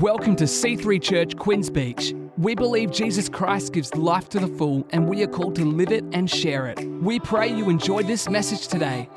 Welcome 0.00 0.36
to 0.36 0.44
C3 0.44 1.02
Church, 1.02 1.36
Queens 1.36 1.68
Beach. 1.68 2.14
We 2.36 2.54
believe 2.54 2.92
Jesus 2.92 3.28
Christ 3.28 3.72
gives 3.72 3.92
life 3.96 4.28
to 4.28 4.38
the 4.38 4.46
full, 4.46 4.86
and 4.90 5.08
we 5.08 5.24
are 5.24 5.26
called 5.26 5.56
to 5.56 5.64
live 5.64 5.90
it 5.90 6.04
and 6.12 6.30
share 6.30 6.68
it. 6.68 6.78
We 7.02 7.18
pray 7.18 7.48
you 7.48 7.68
enjoyed 7.68 8.06
this 8.06 8.28
message 8.28 8.68
today. 8.68 9.08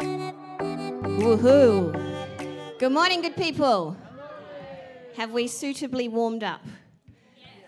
Woohoo! 1.19 1.93
Good 2.79 2.91
morning, 2.91 3.21
good 3.21 3.35
people. 3.35 3.95
Have 5.17 5.29
we 5.33 5.47
suitably 5.47 6.07
warmed 6.07 6.43
up? 6.43 6.61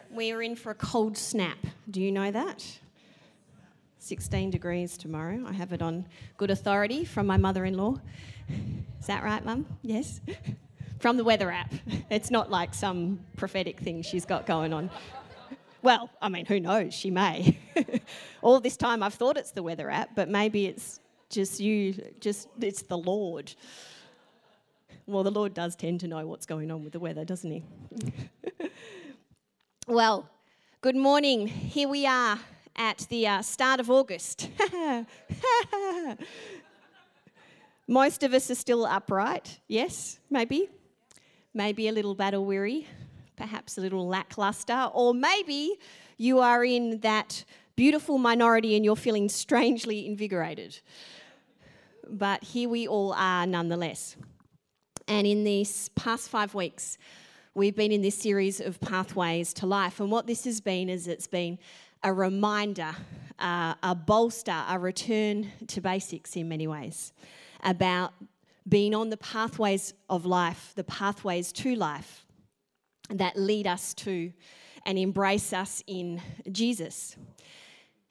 We 0.09 0.31
are 0.31 0.41
in 0.41 0.55
for 0.55 0.71
a 0.71 0.75
cold 0.75 1.15
snap. 1.15 1.59
Do 1.91 2.01
you 2.01 2.11
know 2.11 2.31
that? 2.31 2.65
16 3.99 4.49
degrees 4.49 4.97
tomorrow. 4.97 5.45
I 5.47 5.53
have 5.53 5.71
it 5.71 5.83
on 5.83 6.07
good 6.37 6.49
authority 6.49 7.05
from 7.05 7.27
my 7.27 7.37
mother 7.37 7.63
in 7.63 7.77
law. 7.77 8.01
Is 8.99 9.05
that 9.05 9.23
right, 9.23 9.45
Mum? 9.45 9.67
Yes? 9.83 10.19
from 11.03 11.17
the 11.17 11.23
weather 11.25 11.51
app. 11.51 11.71
It's 12.09 12.31
not 12.31 12.49
like 12.49 12.73
some 12.73 13.19
prophetic 13.35 13.79
thing 13.79 14.03
she's 14.03 14.25
got 14.25 14.45
going 14.45 14.71
on. 14.71 14.89
Well, 15.81 16.09
I 16.21 16.29
mean, 16.29 16.45
who 16.45 16.59
knows? 16.59 16.93
She 16.93 17.11
may. 17.11 17.57
All 18.41 18.59
this 18.61 18.77
time 18.77 19.03
I've 19.03 19.15
thought 19.15 19.35
it's 19.35 19.51
the 19.51 19.63
weather 19.63 19.89
app, 19.89 20.15
but 20.15 20.29
maybe 20.29 20.67
it's 20.67 21.01
just 21.29 21.59
you, 21.59 21.93
just 22.21 22.47
it's 22.61 22.83
the 22.83 22.97
Lord. 22.97 23.53
Well, 25.05 25.23
the 25.23 25.31
Lord 25.31 25.53
does 25.53 25.75
tend 25.75 25.99
to 26.01 26.07
know 26.07 26.25
what's 26.25 26.45
going 26.45 26.71
on 26.71 26.83
with 26.83 26.93
the 26.93 26.99
weather, 26.99 27.25
doesn't 27.25 27.51
he? 27.51 27.63
well, 29.87 30.29
good 30.81 30.95
morning. 30.95 31.47
Here 31.47 31.89
we 31.89 32.05
are 32.05 32.39
at 32.77 32.99
the 33.09 33.27
uh, 33.27 33.41
start 33.41 33.81
of 33.81 33.89
August. 33.89 34.49
Most 37.87 38.23
of 38.23 38.33
us 38.33 38.49
are 38.49 38.55
still 38.55 38.85
upright, 38.85 39.59
yes, 39.67 40.19
maybe 40.29 40.69
maybe 41.53 41.87
a 41.87 41.91
little 41.91 42.15
battle 42.15 42.45
weary, 42.45 42.87
perhaps 43.35 43.77
a 43.77 43.81
little 43.81 44.07
lackluster, 44.07 44.89
or 44.93 45.13
maybe 45.13 45.77
you 46.17 46.39
are 46.39 46.63
in 46.63 46.99
that 46.99 47.43
beautiful 47.75 48.17
minority 48.17 48.75
and 48.75 48.85
you're 48.85 48.95
feeling 48.95 49.29
strangely 49.29 50.05
invigorated. 50.05 50.79
But 52.09 52.43
here 52.43 52.69
we 52.69 52.87
all 52.87 53.13
are 53.13 53.47
nonetheless. 53.47 54.15
And 55.07 55.25
in 55.27 55.43
these 55.43 55.89
past 55.89 56.29
five 56.29 56.53
weeks, 56.53 56.97
we've 57.53 57.75
been 57.75 57.91
in 57.91 58.01
this 58.01 58.15
series 58.15 58.59
of 58.59 58.79
pathways 58.79 59.53
to 59.55 59.65
life. 59.65 59.99
And 59.99 60.11
what 60.11 60.27
this 60.27 60.45
has 60.45 60.61
been 60.61 60.89
is 60.89 61.07
it's 61.07 61.27
been 61.27 61.59
a 62.03 62.13
reminder, 62.13 62.95
uh, 63.39 63.75
a 63.81 63.95
bolster, 63.95 64.63
a 64.69 64.77
return 64.77 65.51
to 65.67 65.81
basics 65.81 66.35
in 66.35 66.47
many 66.49 66.67
ways 66.67 67.13
about 67.63 68.13
being 68.67 68.95
on 68.95 69.09
the 69.09 69.17
pathways 69.17 69.93
of 70.09 70.25
life, 70.25 70.73
the 70.75 70.83
pathways 70.83 71.51
to 71.51 71.75
life 71.75 72.25
that 73.09 73.35
lead 73.37 73.67
us 73.67 73.93
to 73.93 74.31
and 74.85 74.97
embrace 74.97 75.53
us 75.53 75.83
in 75.87 76.21
Jesus. 76.51 77.15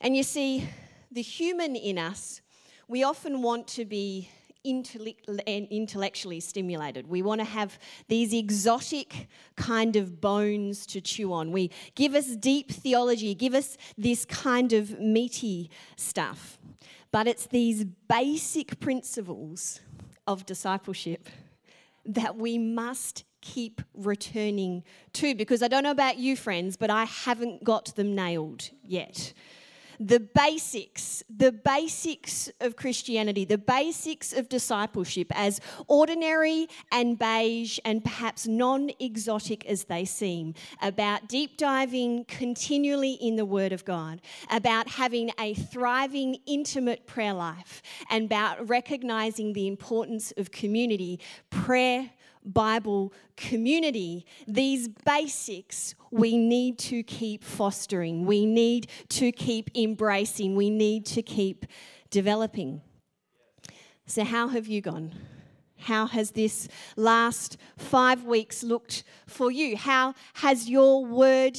And 0.00 0.16
you 0.16 0.22
see, 0.22 0.68
the 1.10 1.22
human 1.22 1.76
in 1.76 1.98
us, 1.98 2.40
we 2.88 3.02
often 3.04 3.42
want 3.42 3.66
to 3.68 3.84
be 3.84 4.28
intellectually 4.64 6.38
stimulated. 6.38 7.08
We 7.08 7.20
want 7.20 7.40
to 7.40 7.44
have 7.44 7.78
these 8.08 8.32
exotic 8.32 9.28
kind 9.56 9.96
of 9.96 10.20
bones 10.20 10.86
to 10.86 11.00
chew 11.00 11.32
on. 11.32 11.50
We 11.50 11.72
give 11.96 12.14
us 12.14 12.36
deep 12.36 12.70
theology, 12.70 13.34
give 13.34 13.54
us 13.54 13.76
this 13.98 14.24
kind 14.24 14.72
of 14.72 15.00
meaty 15.00 15.68
stuff. 15.96 16.58
But 17.10 17.26
it's 17.26 17.46
these 17.46 17.84
basic 17.84 18.78
principles 18.78 19.80
of 20.26 20.46
discipleship 20.46 21.28
that 22.04 22.36
we 22.36 22.58
must 22.58 23.24
keep 23.40 23.80
returning 23.94 24.84
to 25.12 25.34
because 25.34 25.62
I 25.62 25.68
don't 25.68 25.82
know 25.82 25.90
about 25.90 26.18
you, 26.18 26.36
friends, 26.36 26.76
but 26.76 26.90
I 26.90 27.04
haven't 27.04 27.64
got 27.64 27.94
them 27.96 28.14
nailed 28.14 28.70
yet 28.82 29.32
the 30.06 30.20
basics, 30.20 31.22
the 31.34 31.52
basics 31.52 32.50
of 32.60 32.76
Christianity, 32.76 33.44
the 33.44 33.58
basics 33.58 34.32
of 34.32 34.48
discipleship, 34.48 35.28
as 35.34 35.60
ordinary 35.86 36.66
and 36.90 37.18
beige 37.18 37.78
and 37.84 38.02
perhaps 38.02 38.46
non 38.46 38.90
exotic 38.98 39.64
as 39.66 39.84
they 39.84 40.04
seem, 40.04 40.54
about 40.80 41.28
deep 41.28 41.56
diving 41.56 42.24
continually 42.24 43.12
in 43.12 43.36
the 43.36 43.44
Word 43.44 43.72
of 43.72 43.84
God, 43.84 44.20
about 44.50 44.88
having 44.88 45.30
a 45.38 45.54
thriving, 45.54 46.36
intimate 46.46 47.06
prayer 47.06 47.34
life, 47.34 47.82
and 48.10 48.24
about 48.24 48.68
recognizing 48.68 49.52
the 49.52 49.68
importance 49.68 50.32
of 50.36 50.50
community, 50.50 51.20
prayer, 51.50 52.10
Bible 52.44 53.12
community, 53.36 54.26
these 54.46 54.88
basics 54.88 55.94
we 56.10 56.36
need 56.36 56.78
to 56.78 57.02
keep 57.02 57.42
fostering, 57.42 58.26
we 58.26 58.44
need 58.44 58.88
to 59.10 59.32
keep 59.32 59.70
embracing, 59.76 60.56
we 60.56 60.70
need 60.70 61.06
to 61.06 61.22
keep 61.22 61.66
developing. 62.10 62.82
So, 64.06 64.24
how 64.24 64.48
have 64.48 64.66
you 64.66 64.80
gone? 64.80 65.12
How 65.78 66.06
has 66.06 66.32
this 66.32 66.68
last 66.96 67.56
five 67.76 68.24
weeks 68.24 68.62
looked 68.62 69.04
for 69.26 69.50
you? 69.50 69.76
How 69.76 70.14
has 70.34 70.68
your 70.68 71.04
word, 71.04 71.58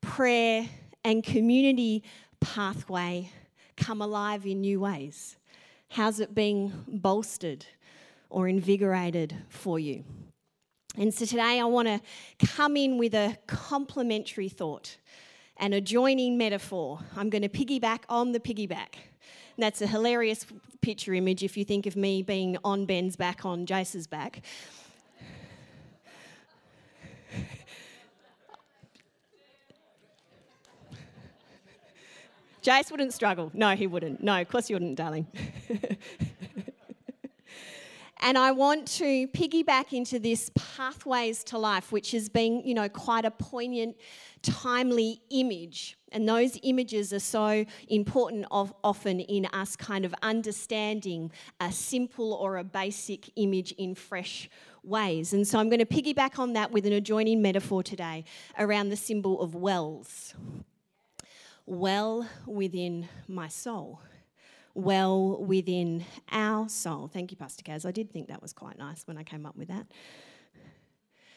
prayer, 0.00 0.68
and 1.04 1.22
community 1.22 2.02
pathway 2.40 3.30
come 3.76 4.02
alive 4.02 4.44
in 4.44 4.60
new 4.60 4.80
ways? 4.80 5.36
How's 5.90 6.20
it 6.20 6.34
being 6.34 6.72
bolstered? 6.86 7.64
Or 8.30 8.48
invigorated 8.48 9.36
for 9.48 9.78
you. 9.78 10.04
And 10.96 11.12
so 11.14 11.24
today 11.24 11.60
I 11.60 11.64
want 11.64 11.88
to 11.88 12.00
come 12.46 12.76
in 12.76 12.98
with 12.98 13.14
a 13.14 13.36
complementary 13.46 14.48
thought 14.48 14.96
and 15.56 15.74
a 15.74 15.80
joining 15.80 16.36
metaphor. 16.38 17.00
I'm 17.16 17.30
going 17.30 17.42
to 17.42 17.48
piggyback 17.48 18.00
on 18.08 18.32
the 18.32 18.40
piggyback. 18.40 18.96
And 19.56 19.64
that's 19.64 19.80
a 19.82 19.86
hilarious 19.86 20.46
picture 20.80 21.14
image 21.14 21.42
if 21.42 21.56
you 21.56 21.64
think 21.64 21.86
of 21.86 21.96
me 21.96 22.22
being 22.22 22.56
on 22.64 22.86
Ben's 22.86 23.16
back 23.16 23.44
on 23.44 23.66
Jace's 23.66 24.06
back. 24.06 24.42
Jace 32.62 32.90
wouldn't 32.90 33.12
struggle. 33.12 33.50
No, 33.54 33.74
he 33.74 33.86
wouldn't. 33.86 34.22
No, 34.22 34.40
of 34.40 34.48
course 34.48 34.66
he 34.66 34.74
wouldn't, 34.74 34.96
darling. 34.96 35.26
And 38.20 38.36
I 38.36 38.50
want 38.50 38.86
to 38.98 39.28
piggyback 39.28 39.92
into 39.92 40.18
this 40.18 40.50
pathways 40.54 41.44
to 41.44 41.58
life, 41.58 41.92
which 41.92 42.10
has 42.12 42.28
been, 42.28 42.62
you 42.64 42.74
know, 42.74 42.88
quite 42.88 43.24
a 43.24 43.30
poignant, 43.30 43.96
timely 44.42 45.20
image. 45.30 45.96
And 46.10 46.28
those 46.28 46.58
images 46.62 47.12
are 47.12 47.20
so 47.20 47.64
important 47.88 48.46
of, 48.50 48.74
often 48.82 49.20
in 49.20 49.46
us 49.46 49.76
kind 49.76 50.04
of 50.04 50.14
understanding 50.22 51.30
a 51.60 51.70
simple 51.70 52.32
or 52.32 52.56
a 52.56 52.64
basic 52.64 53.30
image 53.36 53.72
in 53.72 53.94
fresh 53.94 54.50
ways. 54.82 55.32
And 55.32 55.46
so 55.46 55.58
I'm 55.58 55.68
going 55.68 55.78
to 55.78 55.86
piggyback 55.86 56.38
on 56.38 56.54
that 56.54 56.72
with 56.72 56.86
an 56.86 56.92
adjoining 56.92 57.40
metaphor 57.40 57.82
today 57.82 58.24
around 58.58 58.88
the 58.88 58.96
symbol 58.96 59.40
of 59.40 59.54
wells. 59.54 60.34
Well 61.66 62.26
within 62.46 63.08
my 63.28 63.48
soul 63.48 64.00
well 64.78 65.42
within 65.42 66.04
our 66.30 66.68
soul. 66.68 67.10
Thank 67.12 67.32
you, 67.32 67.36
Pastor 67.36 67.64
Kaz. 67.64 67.84
I 67.84 67.90
did 67.90 68.12
think 68.12 68.28
that 68.28 68.40
was 68.40 68.52
quite 68.52 68.78
nice 68.78 69.02
when 69.06 69.18
I 69.18 69.24
came 69.24 69.44
up 69.44 69.56
with 69.56 69.68
that. 69.68 69.86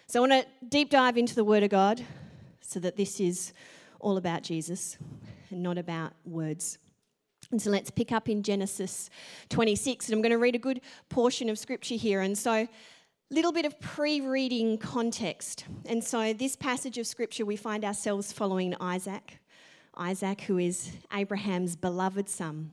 So 0.06 0.24
I 0.24 0.28
want 0.28 0.44
to 0.44 0.68
deep 0.68 0.92
dive 0.92 1.18
into 1.18 1.34
the 1.34 1.44
Word 1.44 1.64
of 1.64 1.72
God 1.72 2.06
so 2.60 2.80
that 2.82 2.98
this 2.98 3.20
is 3.20 3.54
all 4.00 4.18
about 4.18 4.44
Jesus 4.44 4.98
and 5.50 5.64
not 5.64 5.80
about 5.80 6.14
words. 6.24 6.78
And 7.50 7.60
so 7.60 7.72
let's 7.72 7.90
pick 7.90 8.12
up 8.12 8.30
in 8.30 8.44
Genesis 8.44 9.10
26. 9.50 10.08
And 10.08 10.16
I'm 10.16 10.22
going 10.22 10.32
to 10.32 10.38
read 10.38 10.56
a 10.56 10.60
good 10.60 10.82
portion 11.10 11.50
of 11.50 11.58
scripture 11.58 11.96
here. 11.96 12.22
And 12.22 12.38
so, 12.38 12.68
little 13.32 13.52
bit 13.52 13.66
of 13.66 13.80
pre 13.80 14.22
reading 14.22 14.78
context. 14.78 15.66
And 15.86 16.04
so, 16.04 16.32
this 16.34 16.56
passage 16.56 17.00
of 17.00 17.08
scripture, 17.08 17.44
we 17.44 17.56
find 17.56 17.84
ourselves 17.84 18.32
following 18.32 18.76
Isaac. 18.80 19.40
Isaac, 19.98 20.42
who 20.42 20.60
is 20.60 20.92
Abraham's 21.12 21.76
beloved 21.76 22.30
son. 22.30 22.72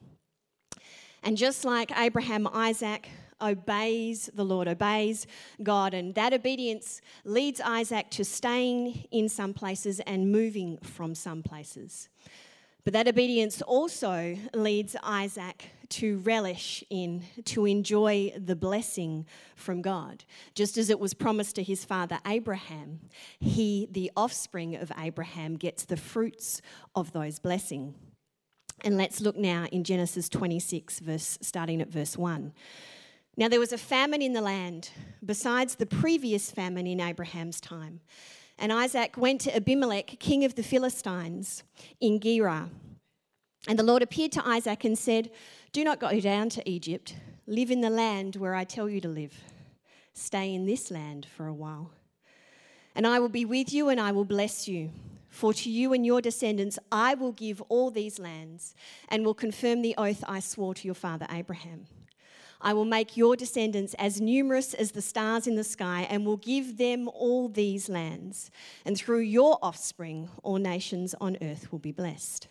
And 1.23 1.37
just 1.37 1.65
like 1.65 1.97
Abraham, 1.97 2.47
Isaac 2.47 3.09
obeys 3.41 4.29
the 4.33 4.43
Lord, 4.43 4.67
obeys 4.67 5.27
God, 5.63 5.93
and 5.93 6.13
that 6.15 6.33
obedience 6.33 7.01
leads 7.23 7.61
Isaac 7.61 8.09
to 8.11 8.25
staying 8.25 9.07
in 9.11 9.29
some 9.29 9.53
places 9.53 9.99
and 10.01 10.31
moving 10.31 10.77
from 10.77 11.15
some 11.15 11.43
places. 11.43 12.09
But 12.83 12.93
that 12.93 13.07
obedience 13.07 13.61
also 13.61 14.37
leads 14.53 14.95
Isaac 15.03 15.69
to 15.89 16.19
relish 16.19 16.83
in, 16.89 17.23
to 17.45 17.65
enjoy 17.65 18.33
the 18.37 18.55
blessing 18.55 19.25
from 19.55 19.81
God. 19.81 20.23
Just 20.53 20.77
as 20.77 20.89
it 20.89 20.99
was 20.99 21.13
promised 21.13 21.55
to 21.55 21.63
his 21.63 21.83
father 21.83 22.19
Abraham, 22.25 22.99
he, 23.39 23.87
the 23.91 24.11
offspring 24.15 24.75
of 24.75 24.91
Abraham, 24.97 25.55
gets 25.55 25.83
the 25.85 25.97
fruits 25.97 26.61
of 26.95 27.11
those 27.11 27.39
blessings. 27.39 27.95
And 28.83 28.97
let's 28.97 29.21
look 29.21 29.35
now 29.35 29.65
in 29.71 29.83
Genesis 29.83 30.29
26, 30.29 30.99
verse, 30.99 31.37
starting 31.41 31.81
at 31.81 31.89
verse 31.89 32.17
1. 32.17 32.53
Now 33.35 33.47
there 33.47 33.59
was 33.59 33.73
a 33.73 33.77
famine 33.77 34.21
in 34.21 34.33
the 34.33 34.41
land, 34.41 34.91
besides 35.25 35.75
the 35.75 35.85
previous 35.85 36.51
famine 36.51 36.87
in 36.87 36.99
Abraham's 36.99 37.61
time. 37.61 38.01
And 38.57 38.73
Isaac 38.73 39.15
went 39.17 39.41
to 39.41 39.55
Abimelech, 39.55 40.19
king 40.19 40.43
of 40.43 40.55
the 40.55 40.63
Philistines, 40.63 41.63
in 42.01 42.19
Gerar. 42.19 42.69
And 43.67 43.79
the 43.79 43.83
Lord 43.83 44.01
appeared 44.01 44.31
to 44.33 44.47
Isaac 44.47 44.83
and 44.83 44.97
said, 44.97 45.31
Do 45.71 45.83
not 45.83 45.99
go 45.99 46.19
down 46.19 46.49
to 46.49 46.69
Egypt. 46.69 47.15
Live 47.47 47.71
in 47.71 47.81
the 47.81 47.89
land 47.89 48.35
where 48.35 48.55
I 48.55 48.63
tell 48.63 48.89
you 48.89 49.01
to 49.01 49.07
live. 49.07 49.33
Stay 50.13 50.53
in 50.53 50.65
this 50.65 50.91
land 50.91 51.25
for 51.25 51.47
a 51.47 51.53
while. 51.53 51.91
And 52.95 53.07
I 53.07 53.19
will 53.19 53.29
be 53.29 53.45
with 53.45 53.71
you 53.71 53.89
and 53.89 53.99
I 53.99 54.11
will 54.11 54.25
bless 54.25 54.67
you. 54.67 54.91
For 55.29 55.53
to 55.53 55.69
you 55.69 55.93
and 55.93 56.05
your 56.05 56.21
descendants 56.21 56.79
I 56.91 57.13
will 57.13 57.31
give 57.31 57.61
all 57.69 57.91
these 57.91 58.19
lands 58.19 58.75
and 59.07 59.23
will 59.23 59.33
confirm 59.33 59.81
the 59.81 59.95
oath 59.97 60.23
I 60.27 60.39
swore 60.39 60.73
to 60.73 60.85
your 60.87 60.95
father 60.95 61.27
Abraham. 61.31 61.85
I 62.61 62.73
will 62.73 62.85
make 62.85 63.15
your 63.15 63.37
descendants 63.37 63.93
as 63.93 64.19
numerous 64.19 64.73
as 64.73 64.91
the 64.91 65.01
stars 65.01 65.47
in 65.47 65.55
the 65.55 65.63
sky 65.63 66.05
and 66.09 66.25
will 66.25 66.37
give 66.37 66.77
them 66.77 67.07
all 67.07 67.47
these 67.47 67.87
lands. 67.87 68.51
And 68.85 68.97
through 68.97 69.21
your 69.21 69.57
offspring, 69.61 70.29
all 70.43 70.57
nations 70.57 71.15
on 71.21 71.37
earth 71.41 71.71
will 71.71 71.79
be 71.79 71.93
blessed. 71.93 72.47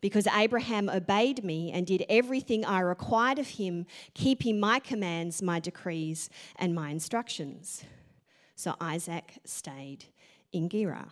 Because 0.00 0.26
Abraham 0.28 0.88
obeyed 0.88 1.44
me 1.44 1.72
and 1.72 1.86
did 1.86 2.06
everything 2.08 2.64
I 2.64 2.80
required 2.80 3.38
of 3.38 3.48
him, 3.48 3.84
keeping 4.14 4.58
my 4.58 4.78
commands, 4.78 5.42
my 5.42 5.60
decrees, 5.60 6.30
and 6.56 6.74
my 6.74 6.90
instructions. 6.90 7.84
So 8.54 8.76
Isaac 8.80 9.34
stayed 9.44 10.06
in 10.52 10.68
Gerar. 10.68 11.08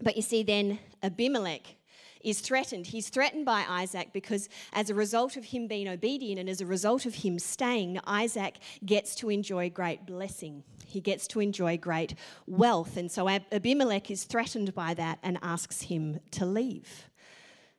But 0.00 0.16
you 0.16 0.22
see, 0.22 0.42
then 0.42 0.78
Abimelech 1.02 1.76
is 2.22 2.40
threatened. 2.40 2.88
He's 2.88 3.08
threatened 3.08 3.44
by 3.44 3.64
Isaac 3.68 4.12
because, 4.12 4.48
as 4.72 4.90
a 4.90 4.94
result 4.94 5.36
of 5.36 5.44
him 5.46 5.66
being 5.66 5.88
obedient 5.88 6.38
and 6.38 6.48
as 6.48 6.60
a 6.60 6.66
result 6.66 7.06
of 7.06 7.16
him 7.16 7.38
staying, 7.38 7.98
Isaac 8.06 8.56
gets 8.84 9.14
to 9.16 9.30
enjoy 9.30 9.70
great 9.70 10.06
blessing. 10.06 10.64
He 10.86 11.00
gets 11.00 11.26
to 11.28 11.40
enjoy 11.40 11.78
great 11.78 12.14
wealth. 12.46 12.96
And 12.96 13.10
so 13.10 13.28
Abimelech 13.28 14.10
is 14.10 14.24
threatened 14.24 14.74
by 14.74 14.94
that 14.94 15.18
and 15.22 15.38
asks 15.42 15.82
him 15.82 16.20
to 16.32 16.44
leave. 16.44 17.08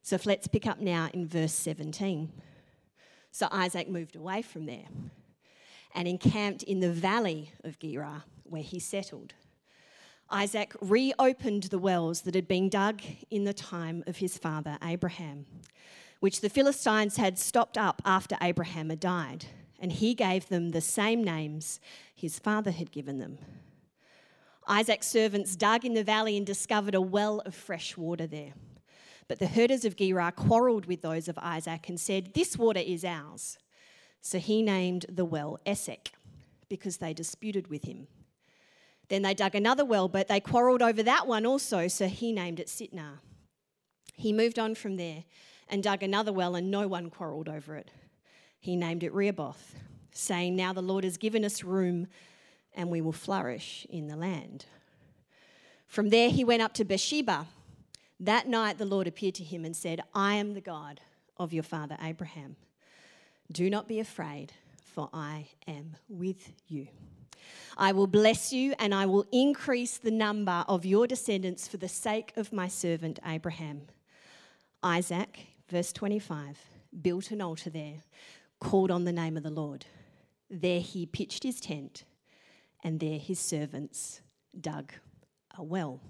So 0.01 0.17
let's 0.25 0.47
pick 0.47 0.65
up 0.65 0.79
now 0.79 1.09
in 1.13 1.27
verse 1.27 1.53
17. 1.53 2.31
So 3.31 3.47
Isaac 3.51 3.89
moved 3.89 4.15
away 4.15 4.41
from 4.41 4.65
there 4.65 4.87
and 5.93 6.07
encamped 6.07 6.63
in 6.63 6.79
the 6.79 6.91
valley 6.91 7.51
of 7.63 7.77
Gerar, 7.79 8.23
where 8.43 8.63
he 8.63 8.79
settled. 8.79 9.33
Isaac 10.31 10.73
reopened 10.79 11.63
the 11.63 11.77
wells 11.77 12.21
that 12.21 12.35
had 12.35 12.47
been 12.47 12.69
dug 12.69 13.01
in 13.29 13.43
the 13.43 13.53
time 13.53 14.01
of 14.07 14.17
his 14.17 14.37
father 14.37 14.77
Abraham, 14.81 15.45
which 16.21 16.39
the 16.39 16.49
Philistines 16.49 17.17
had 17.17 17.37
stopped 17.37 17.77
up 17.77 18.01
after 18.05 18.37
Abraham 18.41 18.89
had 18.89 19.01
died, 19.01 19.45
and 19.77 19.91
he 19.91 20.13
gave 20.13 20.47
them 20.47 20.71
the 20.71 20.79
same 20.79 21.21
names 21.21 21.81
his 22.15 22.39
father 22.39 22.71
had 22.71 22.91
given 22.91 23.19
them. 23.19 23.39
Isaac's 24.67 25.07
servants 25.07 25.57
dug 25.57 25.83
in 25.83 25.95
the 25.95 26.03
valley 26.03 26.37
and 26.37 26.45
discovered 26.45 26.95
a 26.95 27.01
well 27.01 27.39
of 27.41 27.53
fresh 27.53 27.97
water 27.97 28.25
there. 28.25 28.53
But 29.27 29.39
the 29.39 29.47
herders 29.47 29.83
of 29.83 29.97
Gerar 29.97 30.31
quarreled 30.31 30.85
with 30.85 31.01
those 31.01 31.27
of 31.27 31.37
Isaac 31.39 31.89
and 31.89 31.99
said, 31.99 32.33
This 32.33 32.57
water 32.57 32.79
is 32.79 33.03
ours. 33.03 33.57
So 34.21 34.39
he 34.39 34.61
named 34.61 35.07
the 35.09 35.25
well 35.25 35.59
Esek, 35.65 36.11
because 36.69 36.97
they 36.97 37.13
disputed 37.13 37.67
with 37.67 37.83
him. 37.83 38.07
Then 39.11 39.23
they 39.23 39.33
dug 39.33 39.55
another 39.55 39.83
well, 39.83 40.07
but 40.07 40.29
they 40.29 40.39
quarreled 40.39 40.81
over 40.81 41.03
that 41.03 41.27
one 41.27 41.45
also, 41.45 41.89
so 41.89 42.07
he 42.07 42.31
named 42.31 42.61
it 42.61 42.67
Sitnah. 42.67 43.19
He 44.13 44.31
moved 44.31 44.57
on 44.57 44.73
from 44.73 44.95
there 44.95 45.25
and 45.67 45.83
dug 45.83 46.01
another 46.01 46.31
well, 46.31 46.55
and 46.55 46.71
no 46.71 46.87
one 46.87 47.09
quarreled 47.09 47.49
over 47.49 47.75
it. 47.75 47.91
He 48.57 48.77
named 48.77 49.03
it 49.03 49.11
Rehoboth, 49.11 49.75
saying, 50.13 50.55
Now 50.55 50.71
the 50.71 50.81
Lord 50.81 51.03
has 51.03 51.17
given 51.17 51.43
us 51.43 51.61
room, 51.61 52.07
and 52.73 52.89
we 52.89 53.01
will 53.01 53.11
flourish 53.11 53.85
in 53.89 54.07
the 54.07 54.15
land. 54.15 54.63
From 55.87 56.07
there 56.07 56.29
he 56.29 56.45
went 56.45 56.61
up 56.61 56.73
to 56.75 56.85
Beersheba. 56.85 57.47
That 58.17 58.47
night 58.47 58.77
the 58.77 58.85
Lord 58.85 59.07
appeared 59.07 59.35
to 59.35 59.43
him 59.43 59.65
and 59.65 59.75
said, 59.75 60.01
I 60.15 60.35
am 60.35 60.53
the 60.53 60.61
God 60.61 61.01
of 61.35 61.51
your 61.51 61.63
father 61.63 61.97
Abraham. 62.01 62.55
Do 63.51 63.69
not 63.69 63.89
be 63.89 63.99
afraid, 63.99 64.53
for 64.85 65.09
I 65.11 65.49
am 65.67 65.97
with 66.07 66.53
you. 66.69 66.87
I 67.77 67.91
will 67.91 68.07
bless 68.07 68.51
you 68.53 68.73
and 68.79 68.93
I 68.93 69.05
will 69.05 69.25
increase 69.31 69.97
the 69.97 70.11
number 70.11 70.65
of 70.67 70.85
your 70.85 71.07
descendants 71.07 71.67
for 71.67 71.77
the 71.77 71.87
sake 71.87 72.33
of 72.35 72.53
my 72.53 72.67
servant 72.67 73.19
Abraham. 73.25 73.83
Isaac, 74.83 75.47
verse 75.69 75.91
25, 75.93 76.59
built 77.01 77.31
an 77.31 77.41
altar 77.41 77.69
there, 77.69 78.03
called 78.59 78.91
on 78.91 79.05
the 79.05 79.11
name 79.11 79.37
of 79.37 79.43
the 79.43 79.49
Lord. 79.49 79.85
There 80.49 80.81
he 80.81 81.05
pitched 81.05 81.43
his 81.43 81.61
tent, 81.61 82.03
and 82.83 82.99
there 82.99 83.19
his 83.19 83.39
servants 83.39 84.21
dug 84.59 84.91
a 85.57 85.63
well. 85.63 86.01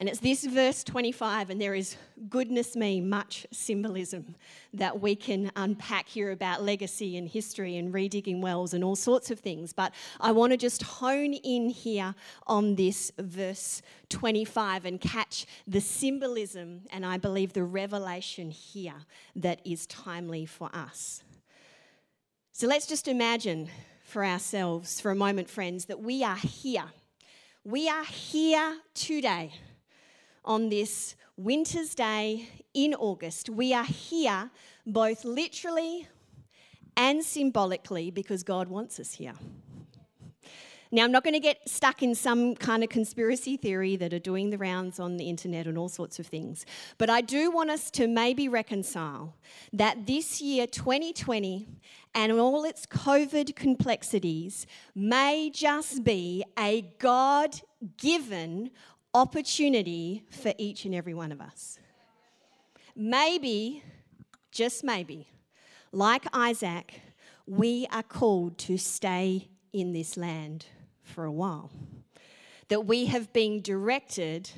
And 0.00 0.08
it's 0.08 0.20
this 0.20 0.44
verse 0.44 0.84
25, 0.84 1.50
and 1.50 1.60
there 1.60 1.74
is, 1.74 1.96
goodness 2.28 2.76
me, 2.76 3.00
much 3.00 3.48
symbolism 3.50 4.36
that 4.72 5.00
we 5.00 5.16
can 5.16 5.50
unpack 5.56 6.06
here 6.06 6.30
about 6.30 6.62
legacy 6.62 7.16
and 7.16 7.28
history 7.28 7.76
and 7.76 7.92
redigging 7.92 8.40
wells 8.40 8.74
and 8.74 8.84
all 8.84 8.94
sorts 8.94 9.32
of 9.32 9.40
things. 9.40 9.72
But 9.72 9.92
I 10.20 10.30
want 10.30 10.52
to 10.52 10.56
just 10.56 10.84
hone 10.84 11.34
in 11.34 11.68
here 11.68 12.14
on 12.46 12.76
this 12.76 13.10
verse 13.18 13.82
25 14.08 14.84
and 14.84 15.00
catch 15.00 15.46
the 15.66 15.80
symbolism 15.80 16.82
and 16.92 17.04
I 17.04 17.18
believe 17.18 17.52
the 17.52 17.64
revelation 17.64 18.52
here 18.52 18.94
that 19.34 19.60
is 19.64 19.84
timely 19.88 20.46
for 20.46 20.70
us. 20.72 21.24
So 22.52 22.68
let's 22.68 22.86
just 22.86 23.08
imagine 23.08 23.68
for 24.04 24.24
ourselves 24.24 25.00
for 25.00 25.10
a 25.10 25.16
moment, 25.16 25.50
friends, 25.50 25.86
that 25.86 26.00
we 26.00 26.22
are 26.22 26.36
here. 26.36 26.84
We 27.64 27.88
are 27.88 28.04
here 28.04 28.78
today 28.94 29.52
on 30.48 30.70
this 30.70 31.14
winter's 31.36 31.94
day 31.94 32.48
in 32.72 32.94
August. 32.94 33.50
We 33.50 33.74
are 33.74 33.84
here 33.84 34.50
both 34.86 35.24
literally 35.24 36.08
and 36.96 37.22
symbolically 37.22 38.10
because 38.10 38.42
God 38.42 38.68
wants 38.68 38.98
us 38.98 39.12
here. 39.12 39.34
Now, 40.90 41.04
I'm 41.04 41.12
not 41.12 41.22
going 41.22 41.34
to 41.34 41.40
get 41.40 41.68
stuck 41.68 42.02
in 42.02 42.14
some 42.14 42.54
kind 42.54 42.82
of 42.82 42.88
conspiracy 42.88 43.58
theory 43.58 43.96
that 43.96 44.14
are 44.14 44.18
doing 44.18 44.48
the 44.48 44.56
rounds 44.56 44.98
on 44.98 45.18
the 45.18 45.28
internet 45.28 45.66
and 45.66 45.76
all 45.76 45.90
sorts 45.90 46.18
of 46.18 46.26
things, 46.26 46.64
but 46.96 47.10
I 47.10 47.20
do 47.20 47.50
want 47.50 47.68
us 47.68 47.90
to 47.90 48.06
maybe 48.08 48.48
reconcile 48.48 49.34
that 49.74 50.06
this 50.06 50.40
year, 50.40 50.66
2020, 50.66 51.68
and 52.14 52.32
all 52.32 52.64
its 52.64 52.86
COVID 52.86 53.54
complexities 53.54 54.66
may 54.94 55.50
just 55.52 56.04
be 56.04 56.42
a 56.58 56.90
God 56.98 57.60
given 57.98 58.70
opportunity 59.18 60.22
for 60.30 60.52
each 60.58 60.84
and 60.84 60.94
every 60.94 61.12
one 61.12 61.32
of 61.32 61.40
us. 61.40 61.80
Maybe, 62.94 63.82
just 64.52 64.84
maybe, 64.84 65.26
like 65.90 66.24
Isaac, 66.32 67.00
we 67.44 67.88
are 67.90 68.04
called 68.04 68.58
to 68.58 68.78
stay 68.78 69.48
in 69.72 69.92
this 69.92 70.16
land 70.16 70.66
for 71.02 71.24
a 71.24 71.32
while. 71.32 71.70
That 72.68 72.86
we 72.86 73.06
have 73.06 73.32
been 73.32 73.60
directed 73.60 74.50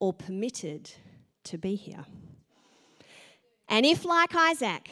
or 0.00 0.12
permitted 0.12 0.90
to 1.44 1.56
be 1.56 1.76
here. 1.76 2.04
And 3.68 3.86
if, 3.86 4.04
like 4.04 4.34
Isaac, 4.34 4.90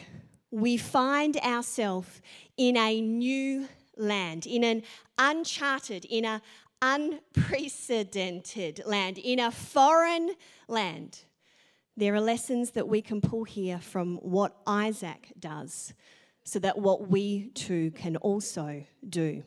we 0.49 0.77
find 0.77 1.35
ourselves 1.37 2.21
in 2.55 2.77
a 2.77 3.01
new 3.01 3.67
land, 3.97 4.45
in 4.45 4.63
an 4.63 4.83
uncharted, 5.17 6.05
in 6.05 6.23
a 6.23 6.41
unprecedented 6.81 8.81
land, 8.85 9.17
in 9.17 9.39
a 9.39 9.51
foreign 9.51 10.31
land. 10.67 11.23
There 11.95 12.13
are 12.13 12.21
lessons 12.21 12.71
that 12.71 12.87
we 12.87 13.01
can 13.01 13.21
pull 13.21 13.43
here 13.43 13.79
from 13.79 14.17
what 14.17 14.55
Isaac 14.67 15.33
does 15.39 15.93
so 16.43 16.59
that 16.59 16.77
what 16.77 17.09
we 17.09 17.49
too 17.49 17.91
can 17.91 18.17
also 18.17 18.83
do. 19.07 19.43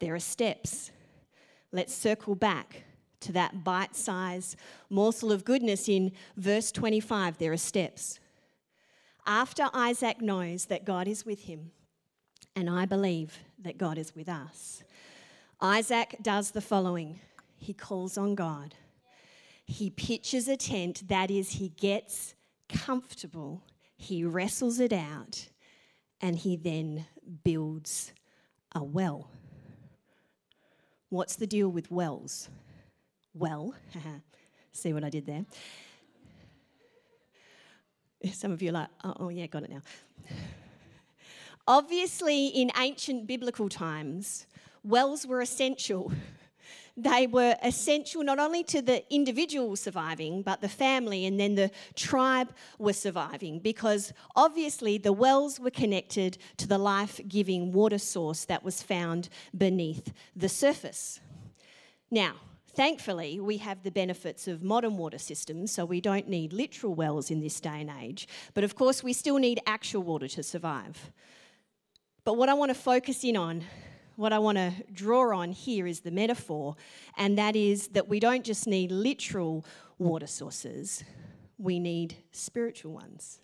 There 0.00 0.14
are 0.14 0.20
steps. 0.20 0.90
Let's 1.72 1.94
circle 1.94 2.34
back 2.34 2.84
to 3.20 3.32
that 3.32 3.64
bite 3.64 3.94
sized 3.94 4.56
morsel 4.88 5.30
of 5.30 5.44
goodness 5.44 5.88
in 5.88 6.12
verse 6.36 6.72
25. 6.72 7.38
There 7.38 7.52
are 7.52 7.56
steps. 7.56 8.18
After 9.26 9.68
Isaac 9.72 10.20
knows 10.20 10.66
that 10.66 10.84
God 10.84 11.06
is 11.06 11.24
with 11.24 11.44
him, 11.44 11.70
and 12.56 12.68
I 12.68 12.86
believe 12.86 13.38
that 13.62 13.78
God 13.78 13.96
is 13.96 14.14
with 14.14 14.28
us, 14.28 14.82
Isaac 15.62 16.16
does 16.22 16.52
the 16.52 16.62
following 16.62 17.20
he 17.58 17.74
calls 17.74 18.16
on 18.16 18.34
God. 18.34 18.74
He 19.66 19.90
pitches 19.90 20.48
a 20.48 20.56
tent, 20.56 21.06
that 21.08 21.30
is, 21.30 21.52
he 21.52 21.68
gets 21.68 22.34
comfortable, 22.70 23.62
he 23.96 24.24
wrestles 24.24 24.80
it 24.80 24.92
out, 24.92 25.48
and 26.22 26.36
he 26.36 26.56
then 26.56 27.04
builds 27.44 28.12
a 28.74 28.82
well. 28.82 29.30
What's 31.10 31.36
the 31.36 31.46
deal 31.46 31.68
with 31.68 31.90
wells? 31.90 32.48
Well, 33.34 33.74
see 34.72 34.94
what 34.94 35.04
I 35.04 35.10
did 35.10 35.26
there? 35.26 35.44
Some 38.32 38.52
of 38.52 38.62
you 38.62 38.70
are 38.70 38.72
like, 38.72 38.88
oh, 39.04 39.14
oh 39.20 39.28
yeah, 39.28 39.46
got 39.46 39.64
it 39.64 39.70
now. 39.70 39.82
Obviously, 41.68 42.46
in 42.46 42.70
ancient 42.76 43.26
biblical 43.26 43.68
times, 43.68 44.46
wells 44.82 45.26
were 45.26 45.40
essential 45.40 46.12
They 46.96 47.26
were 47.26 47.56
essential 47.62 48.22
not 48.22 48.38
only 48.38 48.62
to 48.64 48.82
the 48.82 49.02
individual 49.12 49.74
surviving, 49.76 50.42
but 50.42 50.60
the 50.60 50.68
family 50.68 51.24
and 51.24 51.40
then 51.40 51.54
the 51.54 51.70
tribe 51.94 52.52
were 52.78 52.92
surviving 52.92 53.58
because 53.58 54.12
obviously 54.36 54.98
the 54.98 55.12
wells 55.12 55.58
were 55.58 55.70
connected 55.70 56.36
to 56.58 56.68
the 56.68 56.76
life 56.76 57.18
giving 57.26 57.72
water 57.72 57.96
source 57.96 58.44
that 58.44 58.62
was 58.62 58.82
found 58.82 59.30
beneath 59.56 60.12
the 60.36 60.48
surface. 60.48 61.20
Now, 62.10 62.34
Thankfully, 62.72 63.40
we 63.40 63.56
have 63.56 63.82
the 63.82 63.90
benefits 63.90 64.46
of 64.46 64.62
modern 64.62 64.96
water 64.96 65.18
systems, 65.18 65.72
so 65.72 65.84
we 65.84 66.00
don't 66.00 66.28
need 66.28 66.52
literal 66.52 66.94
wells 66.94 67.28
in 67.28 67.40
this 67.40 67.58
day 67.60 67.80
and 67.80 67.90
age. 68.00 68.28
But 68.54 68.62
of 68.62 68.76
course, 68.76 69.02
we 69.02 69.12
still 69.12 69.38
need 69.38 69.60
actual 69.66 70.04
water 70.04 70.28
to 70.28 70.42
survive. 70.44 71.10
But 72.22 72.34
what 72.34 72.48
I 72.48 72.54
want 72.54 72.70
to 72.70 72.76
focus 72.76 73.24
in 73.24 73.36
on, 73.36 73.64
what 74.20 74.34
I 74.34 74.38
want 74.38 74.58
to 74.58 74.70
draw 74.92 75.34
on 75.34 75.50
here 75.50 75.86
is 75.86 76.00
the 76.00 76.10
metaphor, 76.10 76.76
and 77.16 77.38
that 77.38 77.56
is 77.56 77.88
that 77.88 78.06
we 78.06 78.20
don't 78.20 78.44
just 78.44 78.66
need 78.66 78.92
literal 78.92 79.64
water 79.98 80.26
sources, 80.26 81.02
we 81.56 81.80
need 81.80 82.16
spiritual 82.30 82.92
ones. 82.92 83.40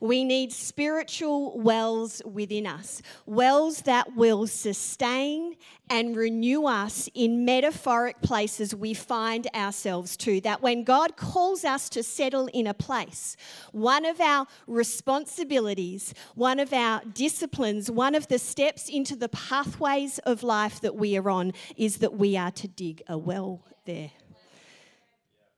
We 0.00 0.24
need 0.24 0.52
spiritual 0.52 1.58
wells 1.58 2.20
within 2.24 2.66
us, 2.66 3.00
wells 3.24 3.82
that 3.82 4.14
will 4.14 4.46
sustain 4.46 5.56
and 5.88 6.16
renew 6.16 6.66
us 6.66 7.08
in 7.14 7.44
metaphoric 7.44 8.20
places 8.20 8.74
we 8.74 8.92
find 8.92 9.46
ourselves 9.54 10.16
to. 10.18 10.40
That 10.42 10.60
when 10.62 10.84
God 10.84 11.16
calls 11.16 11.64
us 11.64 11.88
to 11.90 12.02
settle 12.02 12.48
in 12.48 12.66
a 12.66 12.74
place, 12.74 13.36
one 13.72 14.04
of 14.04 14.20
our 14.20 14.46
responsibilities, 14.66 16.12
one 16.34 16.60
of 16.60 16.72
our 16.72 17.02
disciplines, 17.14 17.90
one 17.90 18.14
of 18.14 18.28
the 18.28 18.38
steps 18.38 18.88
into 18.88 19.16
the 19.16 19.28
pathways 19.28 20.18
of 20.20 20.42
life 20.42 20.80
that 20.80 20.96
we 20.96 21.16
are 21.16 21.30
on 21.30 21.52
is 21.76 21.98
that 21.98 22.14
we 22.14 22.36
are 22.36 22.50
to 22.50 22.68
dig 22.68 23.02
a 23.08 23.16
well 23.16 23.62
there. 23.86 24.10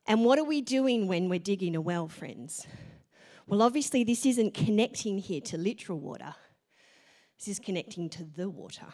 And 0.06 0.24
what 0.24 0.38
are 0.38 0.44
we 0.44 0.62
doing 0.62 1.06
when 1.06 1.28
we're 1.28 1.38
digging 1.38 1.76
a 1.76 1.80
well, 1.80 2.08
friends? 2.08 2.66
Well, 3.48 3.62
obviously, 3.62 4.04
this 4.04 4.26
isn't 4.26 4.52
connecting 4.52 5.16
here 5.16 5.40
to 5.40 5.56
literal 5.56 5.98
water, 5.98 6.34
this 7.38 7.48
is 7.48 7.58
connecting 7.58 8.10
to 8.10 8.24
the 8.24 8.50
water. 8.50 8.86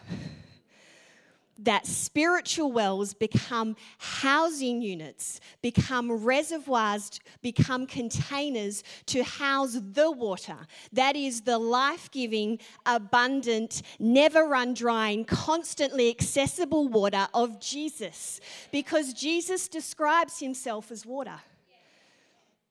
that 1.58 1.86
spiritual 1.86 2.70
wells 2.70 3.14
become 3.14 3.74
housing 3.98 4.80
units, 4.80 5.40
become 5.60 6.10
reservoirs, 6.10 7.20
become 7.42 7.86
containers 7.86 8.84
to 9.06 9.24
house 9.24 9.76
the 9.92 10.10
water. 10.10 10.56
That 10.92 11.16
is 11.16 11.42
the 11.42 11.58
life 11.58 12.10
giving, 12.12 12.60
abundant, 12.86 13.82
never 13.98 14.46
run 14.46 14.74
drying, 14.74 15.24
constantly 15.24 16.10
accessible 16.10 16.88
water 16.88 17.26
of 17.34 17.60
Jesus. 17.60 18.40
Because 18.70 19.12
Jesus 19.12 19.66
describes 19.68 20.38
himself 20.38 20.92
as 20.92 21.04
water. 21.04 21.40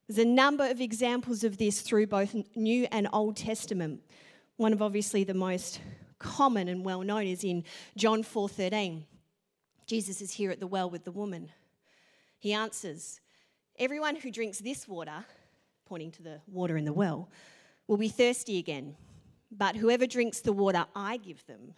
There's 0.08 0.20
a 0.20 0.30
number 0.30 0.70
of 0.70 0.82
examples 0.82 1.44
of 1.46 1.58
this 1.58 1.82
through 1.82 2.08
both 2.08 2.36
New 2.56 2.88
and 2.92 3.08
Old 3.14 3.38
Testament. 3.38 4.02
One 4.58 4.74
of 4.74 4.82
obviously 4.82 5.24
the 5.24 5.34
most 5.34 5.80
common 6.20 6.68
and 6.68 6.84
well 6.84 7.02
known 7.04 7.26
is 7.26 7.44
in 7.44 7.64
John 7.96 8.22
4:13. 8.22 9.06
Jesus 9.86 10.22
is 10.22 10.34
here 10.34 10.52
at 10.52 10.60
the 10.60 10.68
well 10.68 10.90
with 10.90 11.06
the 11.06 11.12
woman. 11.12 11.52
He 12.38 12.52
answers, 12.52 13.22
"Everyone 13.78 14.18
who 14.18 14.30
drinks 14.30 14.60
this 14.60 14.88
water, 14.88 15.26
pointing 15.86 16.12
to 16.12 16.24
the 16.24 16.42
water 16.48 16.76
in 16.76 16.84
the 16.84 16.94
well, 16.94 17.30
will 17.88 17.98
be 17.98 18.10
thirsty 18.10 18.58
again. 18.58 18.98
But 19.52 19.78
whoever 19.78 20.06
drinks 20.06 20.42
the 20.42 20.54
water 20.54 20.86
I 20.96 21.18
give 21.18 21.46
them 21.46 21.76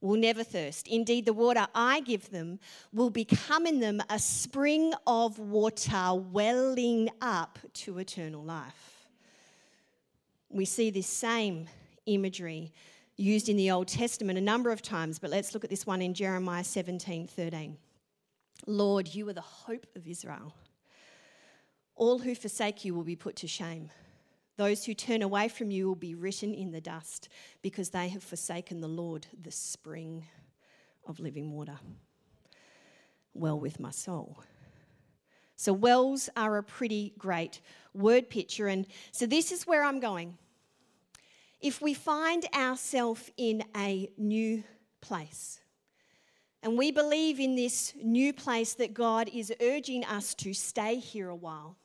will 0.00 0.16
never 0.16 0.44
thirst. 0.44 0.86
Indeed, 0.88 1.26
the 1.26 1.32
water 1.32 1.66
I 1.74 2.00
give 2.00 2.30
them 2.30 2.58
will 2.92 3.10
become 3.10 3.66
in 3.66 3.80
them 3.80 4.00
a 4.08 4.18
spring 4.18 4.94
of 5.06 5.38
water 5.38 6.14
welling 6.14 7.10
up 7.20 7.58
to 7.74 7.98
eternal 7.98 8.42
life. 8.42 9.08
We 10.50 10.64
see 10.64 10.90
this 10.90 11.06
same 11.06 11.68
imagery 12.06 12.72
used 13.16 13.48
in 13.48 13.56
the 13.56 13.70
Old 13.70 13.88
Testament 13.88 14.38
a 14.38 14.42
number 14.42 14.70
of 14.70 14.80
times, 14.80 15.18
but 15.18 15.30
let's 15.30 15.52
look 15.52 15.64
at 15.64 15.70
this 15.70 15.86
one 15.86 16.00
in 16.00 16.14
Jeremiah 16.14 16.64
17 16.64 17.26
13. 17.26 17.76
Lord, 18.66 19.14
you 19.14 19.28
are 19.28 19.32
the 19.32 19.40
hope 19.40 19.86
of 19.94 20.06
Israel. 20.06 20.54
All 21.96 22.18
who 22.18 22.34
forsake 22.34 22.84
you 22.84 22.94
will 22.94 23.04
be 23.04 23.16
put 23.16 23.36
to 23.36 23.48
shame. 23.48 23.90
Those 24.58 24.84
who 24.84 24.92
turn 24.92 25.22
away 25.22 25.46
from 25.46 25.70
you 25.70 25.86
will 25.86 25.94
be 25.94 26.16
written 26.16 26.52
in 26.52 26.72
the 26.72 26.80
dust 26.80 27.28
because 27.62 27.90
they 27.90 28.08
have 28.08 28.24
forsaken 28.24 28.80
the 28.80 28.88
Lord, 28.88 29.24
the 29.40 29.52
spring 29.52 30.26
of 31.06 31.20
living 31.20 31.52
water. 31.52 31.78
Well 33.34 33.60
with 33.60 33.78
my 33.78 33.92
soul. 33.92 34.42
So, 35.54 35.72
wells 35.72 36.28
are 36.36 36.56
a 36.56 36.64
pretty 36.64 37.14
great 37.16 37.60
word 37.94 38.28
picture. 38.30 38.66
And 38.66 38.88
so, 39.12 39.26
this 39.26 39.52
is 39.52 39.64
where 39.64 39.84
I'm 39.84 40.00
going. 40.00 40.36
If 41.60 41.80
we 41.80 41.94
find 41.94 42.44
ourselves 42.52 43.30
in 43.36 43.62
a 43.76 44.10
new 44.18 44.64
place, 45.00 45.60
and 46.64 46.76
we 46.76 46.90
believe 46.90 47.38
in 47.38 47.54
this 47.54 47.92
new 48.02 48.32
place 48.32 48.74
that 48.74 48.92
God 48.92 49.30
is 49.32 49.52
urging 49.60 50.04
us 50.04 50.34
to 50.34 50.52
stay 50.52 50.96
here 50.96 51.28
a 51.28 51.36
while, 51.36 51.76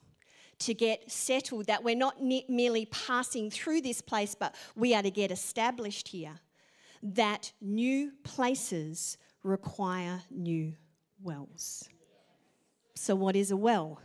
to 0.65 0.73
get 0.73 1.11
settled, 1.11 1.67
that 1.67 1.83
we're 1.83 1.95
not 1.95 2.21
merely 2.21 2.85
passing 2.85 3.49
through 3.49 3.81
this 3.81 4.01
place, 4.01 4.35
but 4.35 4.55
we 4.75 4.93
are 4.93 5.03
to 5.03 5.11
get 5.11 5.31
established 5.31 6.09
here. 6.09 6.39
That 7.01 7.51
new 7.61 8.11
places 8.23 9.17
require 9.43 10.21
new 10.29 10.73
wells. 11.21 11.89
So, 12.95 13.15
what 13.15 13.35
is 13.35 13.51
a 13.51 13.57
well? 13.57 13.99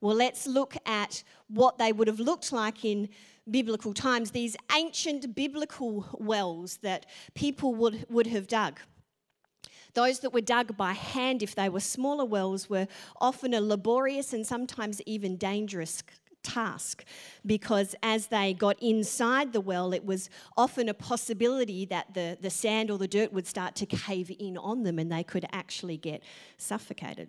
Well, 0.00 0.16
let's 0.16 0.48
look 0.48 0.74
at 0.84 1.22
what 1.46 1.78
they 1.78 1.92
would 1.92 2.08
have 2.08 2.18
looked 2.18 2.50
like 2.50 2.84
in 2.84 3.08
biblical 3.50 3.92
times, 3.92 4.30
these 4.30 4.56
ancient 4.74 5.34
biblical 5.34 6.06
wells 6.18 6.78
that 6.78 7.06
people 7.34 7.74
would, 7.74 8.06
would 8.08 8.26
have 8.26 8.46
dug. 8.46 8.80
Those 9.94 10.20
that 10.20 10.32
were 10.32 10.40
dug 10.40 10.76
by 10.76 10.92
hand, 10.92 11.42
if 11.42 11.54
they 11.54 11.68
were 11.68 11.80
smaller 11.80 12.24
wells, 12.24 12.70
were 12.70 12.88
often 13.20 13.52
a 13.52 13.60
laborious 13.60 14.32
and 14.32 14.46
sometimes 14.46 15.00
even 15.06 15.36
dangerous 15.36 16.02
task 16.42 17.04
because 17.46 17.94
as 18.02 18.26
they 18.28 18.52
got 18.54 18.76
inside 18.82 19.52
the 19.52 19.60
well, 19.60 19.92
it 19.92 20.04
was 20.04 20.28
often 20.56 20.88
a 20.88 20.94
possibility 20.94 21.84
that 21.86 22.14
the, 22.14 22.36
the 22.40 22.50
sand 22.50 22.90
or 22.90 22.98
the 22.98 23.08
dirt 23.08 23.32
would 23.32 23.46
start 23.46 23.74
to 23.76 23.86
cave 23.86 24.30
in 24.38 24.56
on 24.56 24.82
them 24.82 24.98
and 24.98 25.10
they 25.10 25.22
could 25.22 25.46
actually 25.52 25.96
get 25.96 26.22
suffocated. 26.58 27.28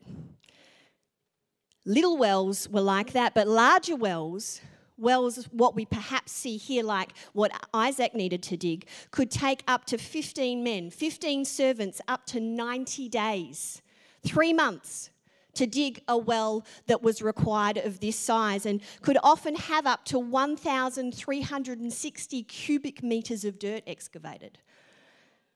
Little 1.86 2.18
wells 2.18 2.70
were 2.70 2.82
like 2.82 3.12
that, 3.14 3.34
but 3.34 3.48
larger 3.48 3.96
wells 3.96 4.62
wells, 4.98 5.46
what 5.52 5.76
we 5.76 5.86
perhaps 5.86 6.32
see 6.32 6.58
here, 6.58 6.84
like 6.84 7.14
what 7.34 7.52
Isaac 7.74 8.14
needed 8.14 8.44
to 8.44 8.58
dig, 8.58 8.88
could 9.12 9.32
take 9.32 9.64
up 9.68 9.86
to 9.86 9.98
15 9.98 10.64
men, 10.64 10.90
15 10.90 11.46
servants, 11.46 12.02
up 12.08 12.26
to 12.28 12.40
90 12.40 13.10
days, 13.10 13.82
three 14.24 14.54
months 14.54 15.10
to 15.56 15.68
dig 15.68 16.02
a 16.08 16.18
well 16.18 16.66
that 16.88 17.04
was 17.04 17.22
required 17.22 17.78
of 17.78 18.00
this 18.00 18.16
size 18.16 18.66
and 18.66 18.82
could 19.02 19.18
often 19.24 19.56
have 19.56 19.86
up 19.86 20.06
to 20.06 20.18
1,360 20.18 22.44
cubic 22.44 23.04
metres 23.04 23.46
of 23.46 23.60
dirt 23.60 23.84
excavated. 23.86 24.58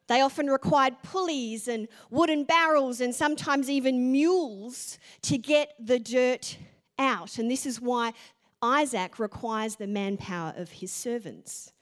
They 0.08 0.22
often 0.22 0.48
required 0.48 0.96
pulleys 1.04 1.68
and 1.68 1.88
wooden 2.10 2.46
barrels 2.46 3.02
and 3.02 3.14
sometimes 3.14 3.70
even 3.70 4.12
mules 4.12 4.98
to 5.24 5.38
get 5.38 5.74
the 5.80 6.00
dirt 6.00 6.58
out. 6.98 7.38
And 7.38 7.52
this 7.52 7.66
is 7.66 7.82
why 7.82 8.14
Isaac 8.62 9.20
requires 9.20 9.76
the 9.76 9.88
manpower 9.88 10.54
of 10.58 10.72
his 10.72 10.92
servants. 10.92 11.74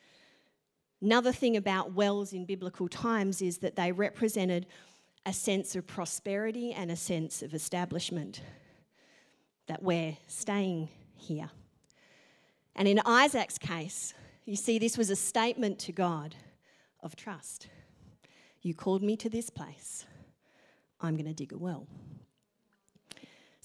Another 1.02 1.32
thing 1.32 1.56
about 1.56 1.94
wells 1.94 2.34
in 2.34 2.46
biblical 2.46 2.88
times 2.88 3.42
is 3.42 3.60
that 3.60 3.76
they 3.76 3.92
represented 3.92 4.66
a 5.26 5.34
sense 5.34 5.76
of 5.76 5.88
prosperity 5.88 6.72
and 6.72 6.92
a 6.92 6.96
sense 6.96 7.42
of 7.42 7.54
establishment, 7.54 8.42
that 9.68 9.82
we're 9.82 10.18
staying 10.28 10.90
here. 11.16 11.50
And 12.76 12.88
in 12.88 13.00
Isaac's 13.06 13.58
case, 13.58 14.14
you 14.46 14.56
see, 14.56 14.78
this 14.78 14.98
was 14.98 15.10
a 15.10 15.16
statement 15.16 15.80
to 15.80 15.92
God 15.92 16.36
of 17.02 17.16
trust. 17.16 17.68
You 18.62 18.74
called 18.74 19.02
me 19.02 19.16
to 19.18 19.30
this 19.30 19.50
place, 19.50 20.06
I'm 21.00 21.16
going 21.16 21.26
to 21.26 21.34
dig 21.34 21.54
a 21.54 21.58
well. 21.58 21.88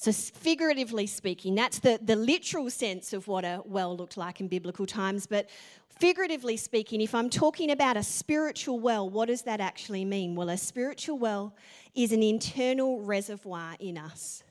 So, 0.01 0.13
figuratively 0.13 1.07
speaking, 1.07 1.55
that's 1.55 1.79
the, 1.79 2.01
the 2.03 2.17
literal 2.17 2.71
sense 2.71 3.13
of 3.13 3.29
what 3.29 3.45
a 3.45 3.61
well 3.67 3.95
looked 3.95 4.17
like 4.17 4.41
in 4.41 4.49
biblical 4.49 4.87
times. 4.87 5.27
But 5.27 5.51
figuratively 5.91 6.57
speaking, 6.57 7.03
if 7.03 7.15
I'm 7.15 7.29
talking 7.29 7.71
about 7.71 7.99
a 7.99 8.03
spiritual 8.03 8.81
well, 8.81 9.11
what 9.11 9.29
does 9.29 9.43
that 9.43 9.61
actually 9.61 10.07
mean? 10.07 10.37
Well, 10.37 10.49
a 10.49 10.57
spiritual 10.57 11.19
well 11.19 11.55
is 11.95 12.13
an 12.13 12.23
internal 12.23 13.03
reservoir 13.03 13.77
in 13.79 13.99
us 13.99 14.43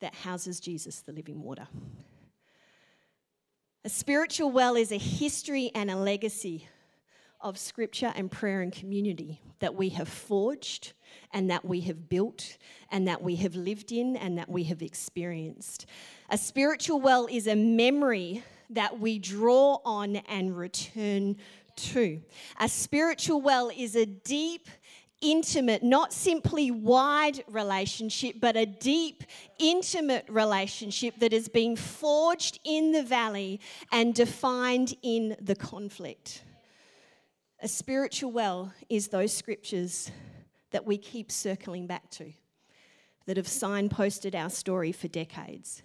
that 0.00 0.14
houses 0.14 0.60
Jesus, 0.60 1.00
the 1.00 1.12
living 1.12 1.40
water. 1.42 1.68
A 3.82 3.88
spiritual 3.88 4.50
well 4.50 4.76
is 4.76 4.92
a 4.92 4.98
history 4.98 5.70
and 5.74 5.90
a 5.90 5.96
legacy 5.96 6.68
of 7.40 7.58
scripture 7.58 8.12
and 8.16 8.30
prayer 8.30 8.62
and 8.62 8.72
community 8.72 9.40
that 9.60 9.74
we 9.74 9.90
have 9.90 10.08
forged 10.08 10.92
and 11.32 11.50
that 11.50 11.64
we 11.64 11.80
have 11.82 12.08
built 12.08 12.56
and 12.90 13.08
that 13.08 13.22
we 13.22 13.36
have 13.36 13.54
lived 13.54 13.92
in 13.92 14.16
and 14.16 14.38
that 14.38 14.48
we 14.48 14.64
have 14.64 14.82
experienced. 14.82 15.86
A 16.30 16.38
spiritual 16.38 17.00
well 17.00 17.26
is 17.30 17.46
a 17.46 17.56
memory 17.56 18.42
that 18.70 18.98
we 18.98 19.18
draw 19.18 19.78
on 19.84 20.16
and 20.16 20.56
return 20.56 21.36
to. 21.76 22.20
A 22.58 22.68
spiritual 22.68 23.40
well 23.40 23.70
is 23.76 23.96
a 23.96 24.06
deep, 24.06 24.68
intimate, 25.20 25.82
not 25.82 26.12
simply 26.12 26.70
wide 26.70 27.44
relationship, 27.48 28.36
but 28.40 28.56
a 28.56 28.66
deep, 28.66 29.24
intimate 29.58 30.24
relationship 30.28 31.14
that 31.20 31.32
has 31.32 31.48
been 31.48 31.76
forged 31.76 32.58
in 32.64 32.92
the 32.92 33.02
valley 33.02 33.60
and 33.92 34.14
defined 34.14 34.94
in 35.02 35.36
the 35.40 35.54
conflict. 35.54 36.42
A 37.62 37.68
spiritual 37.68 38.32
well 38.32 38.72
is 38.90 39.08
those 39.08 39.32
scriptures 39.32 40.10
that 40.72 40.84
we 40.84 40.98
keep 40.98 41.32
circling 41.32 41.86
back 41.86 42.10
to, 42.10 42.32
that 43.24 43.38
have 43.38 43.46
signposted 43.46 44.34
our 44.34 44.50
story 44.50 44.92
for 44.92 45.08
decades. 45.08 45.82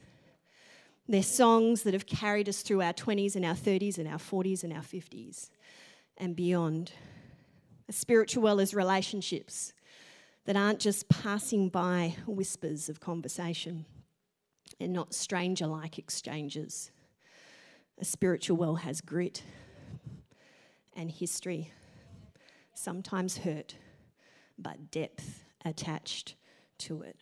They're 1.07 1.23
songs 1.23 1.83
that 1.83 1.93
have 1.93 2.05
carried 2.05 2.49
us 2.49 2.61
through 2.61 2.81
our 2.81 2.93
20s 2.93 3.35
and 3.35 3.45
our 3.45 3.55
30s 3.55 3.97
and 3.97 4.07
our 4.07 4.17
40s 4.17 4.63
and 4.63 4.73
our 4.73 4.81
50s 4.81 5.49
and 6.17 6.35
beyond. 6.35 6.91
A 7.87 7.93
spiritual 7.93 8.43
well 8.43 8.59
is 8.59 8.73
relationships 8.73 9.73
that 10.45 10.57
aren't 10.57 10.79
just 10.79 11.07
passing 11.07 11.69
by 11.69 12.15
whispers 12.27 12.89
of 12.89 12.99
conversation 12.99 13.85
and 14.79 14.91
not 14.91 15.13
stranger 15.13 15.67
like 15.67 15.97
exchanges. 15.97 16.91
A 17.99 18.05
spiritual 18.05 18.57
well 18.57 18.75
has 18.75 18.99
grit 18.99 19.43
and 20.95 21.09
history, 21.11 21.71
sometimes 22.73 23.37
hurt, 23.39 23.75
but 24.57 24.91
depth 24.91 25.43
attached 25.63 26.35
to 26.79 27.01
it. 27.01 27.17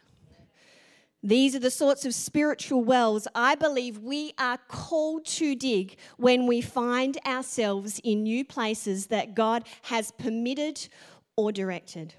These 1.22 1.54
are 1.54 1.60
the 1.60 1.72
sorts 1.72 2.06
of 2.06 2.14
spiritual 2.14 2.82
wells 2.84 3.28
I 3.36 3.56
believe 3.56 3.98
we 3.98 4.34
are 4.40 4.58
called 4.70 5.26
to 5.26 5.54
dig 5.54 5.98
when 6.18 6.48
we 6.48 6.62
find 6.62 7.18
ourselves 7.26 8.00
in 8.04 8.24
new 8.24 8.46
places 8.46 9.08
that 9.08 9.36
God 9.36 9.66
has 9.84 10.12
permitted 10.12 10.88
or 11.36 11.52
directed. 11.52 12.14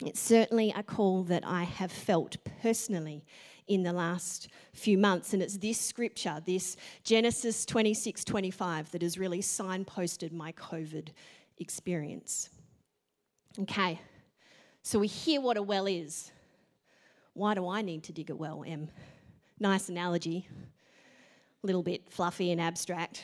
It's 0.00 0.20
certainly 0.20 0.72
a 0.76 0.84
call 0.84 1.24
that 1.24 1.44
I 1.44 1.64
have 1.64 1.90
felt 1.90 2.36
personally 2.62 3.24
in 3.66 3.82
the 3.82 3.92
last 3.92 4.48
few 4.72 4.98
months. 4.98 5.32
And 5.32 5.42
it's 5.42 5.58
this 5.58 5.80
scripture, 5.80 6.40
this 6.44 6.76
Genesis 7.02 7.64
26 7.64 8.24
25, 8.24 8.90
that 8.92 9.02
has 9.02 9.18
really 9.18 9.40
signposted 9.40 10.32
my 10.32 10.52
COVID 10.52 11.08
experience. 11.58 12.50
Okay, 13.60 14.00
so 14.82 14.98
we 14.98 15.06
hear 15.06 15.40
what 15.40 15.56
a 15.56 15.62
well 15.62 15.86
is. 15.86 16.30
Why 17.34 17.54
do 17.54 17.68
I 17.68 17.82
need 17.82 18.04
to 18.04 18.12
dig 18.12 18.30
a 18.30 18.36
well, 18.36 18.64
Em? 18.66 18.88
Nice 19.58 19.88
analogy, 19.88 20.46
a 21.62 21.66
little 21.66 21.82
bit 21.82 22.10
fluffy 22.10 22.50
and 22.50 22.60
abstract. 22.60 23.22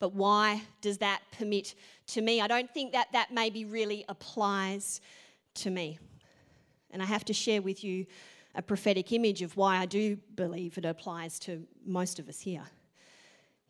But 0.00 0.14
why 0.14 0.62
does 0.80 0.98
that 0.98 1.22
permit 1.36 1.74
to 2.08 2.22
me? 2.22 2.40
I 2.40 2.46
don't 2.46 2.72
think 2.72 2.92
that 2.92 3.08
that 3.12 3.32
maybe 3.32 3.64
really 3.64 4.04
applies 4.08 5.00
to 5.54 5.70
me. 5.70 5.98
And 6.90 7.02
I 7.02 7.06
have 7.06 7.24
to 7.26 7.34
share 7.34 7.60
with 7.60 7.82
you 7.82 8.06
a 8.58 8.62
prophetic 8.62 9.12
image 9.12 9.40
of 9.40 9.56
why 9.56 9.78
I 9.78 9.86
do 9.86 10.16
believe 10.34 10.76
it 10.76 10.84
applies 10.84 11.38
to 11.40 11.64
most 11.86 12.18
of 12.18 12.28
us 12.28 12.40
here 12.40 12.64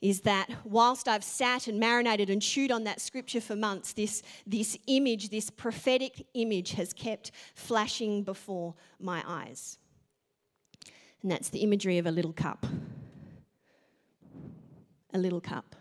is 0.01 0.23
that 0.23 0.49
whilst 0.65 1.09
I've 1.09 1.25
sat 1.25 1.67
and 1.67 1.79
marinated 1.79 2.31
and 2.31 2.41
chewed 2.41 2.71
on 2.71 2.85
that 2.85 3.01
scripture 3.01 3.41
for 3.41 3.55
months, 3.55 3.93
this, 3.93 4.23
this 4.47 4.79
image, 4.87 5.29
this 5.29 5.51
prophetic 5.51 6.25
image, 6.35 6.73
has 6.73 6.93
kept 6.93 7.33
flashing 7.55 8.23
before 8.23 8.75
my 9.01 9.23
eyes. 9.27 9.79
And 11.21 11.31
that's 11.31 11.49
the 11.49 11.59
imagery 11.59 11.99
of 11.99 12.07
a 12.07 12.13
little 12.13 12.33
cup. 12.33 12.65
A 15.13 15.19
little 15.19 15.41
cup. 15.41 15.75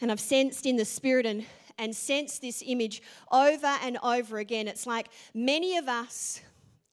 And 0.00 0.10
I've 0.10 0.20
sensed 0.20 0.66
in 0.66 0.76
the 0.76 0.84
spirit 0.84 1.26
and, 1.26 1.46
and 1.78 1.94
sensed 1.94 2.42
this 2.42 2.62
image 2.66 3.00
over 3.30 3.78
and 3.82 3.98
over 4.02 4.38
again. 4.38 4.66
It's 4.66 4.86
like 4.86 5.08
many 5.32 5.76
of 5.76 5.88
us 5.88 6.40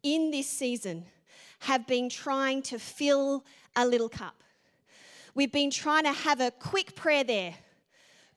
in 0.03 0.31
this 0.31 0.47
season 0.47 1.05
have 1.59 1.87
been 1.87 2.09
trying 2.09 2.61
to 2.61 2.77
fill 2.77 3.43
a 3.75 3.87
little 3.87 4.09
cup. 4.09 4.35
We've 5.33 5.51
been 5.51 5.71
trying 5.71 6.03
to 6.03 6.11
have 6.11 6.41
a 6.41 6.51
quick 6.51 6.95
prayer 6.95 7.23
there, 7.23 7.55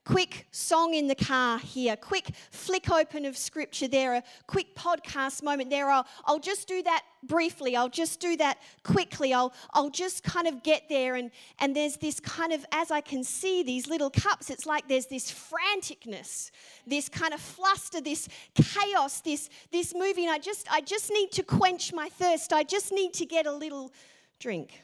quick 0.07 0.47
song 0.51 0.93
in 0.93 1.07
the 1.07 1.15
car 1.15 1.59
here, 1.59 1.97
quick 1.97 2.29
flick 2.49 2.89
open 2.89 3.25
of 3.25 3.35
scripture 3.35 3.89
there, 3.89 4.13
a 4.13 4.23
quick 4.47 4.73
podcast 4.73 5.43
moment 5.43 5.69
there. 5.69 5.89
I'll, 5.89 6.07
I'll 6.23 6.39
just 6.39 6.65
do 6.65 6.81
that 6.83 7.03
briefly. 7.23 7.75
I'll 7.75 7.89
just 7.89 8.21
do 8.21 8.37
that 8.37 8.57
quickly. 8.83 9.33
I'll, 9.33 9.53
I'll 9.73 9.89
just 9.89 10.23
kind 10.23 10.47
of 10.47 10.63
get 10.63 10.83
there. 10.87 11.15
And, 11.15 11.29
and 11.59 11.75
there's 11.75 11.97
this 11.97 12.21
kind 12.21 12.53
of, 12.53 12.65
as 12.71 12.89
I 12.89 13.01
can 13.01 13.21
see 13.21 13.63
these 13.63 13.89
little 13.89 14.09
cups, 14.09 14.49
it's 14.49 14.65
like 14.65 14.87
there's 14.87 15.07
this 15.07 15.29
franticness, 15.29 16.51
this 16.85 17.09
kind 17.09 17.33
of 17.33 17.41
fluster, 17.41 17.99
this 17.99 18.29
chaos, 18.55 19.19
this, 19.19 19.49
this 19.73 19.93
moving. 19.93 20.29
I 20.29 20.39
just, 20.39 20.71
I 20.71 20.79
just 20.79 21.11
need 21.11 21.33
to 21.33 21.43
quench 21.43 21.91
my 21.91 22.07
thirst. 22.07 22.53
I 22.53 22.63
just 22.63 22.93
need 22.93 23.13
to 23.15 23.25
get 23.25 23.45
a 23.45 23.51
little 23.51 23.91
drink. 24.39 24.81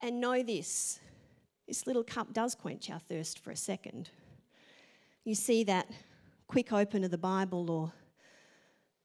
And 0.00 0.20
know 0.20 0.42
this 0.42 0.98
this 1.66 1.86
little 1.86 2.04
cup 2.04 2.32
does 2.32 2.54
quench 2.54 2.90
our 2.90 2.98
thirst 2.98 3.38
for 3.38 3.50
a 3.50 3.56
second. 3.56 4.10
You 5.24 5.34
see 5.34 5.64
that 5.64 5.90
quick 6.46 6.72
open 6.72 7.04
of 7.04 7.10
the 7.10 7.18
Bible 7.18 7.70
or 7.70 7.92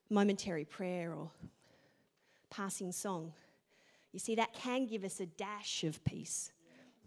momentary 0.09 0.65
prayer 0.65 1.13
or 1.13 1.31
passing 2.49 2.91
song. 2.91 3.31
You 4.11 4.19
see, 4.19 4.35
that 4.35 4.53
can 4.53 4.85
give 4.85 5.03
us 5.03 5.19
a 5.19 5.25
dash 5.25 5.83
of 5.83 6.03
peace, 6.03 6.51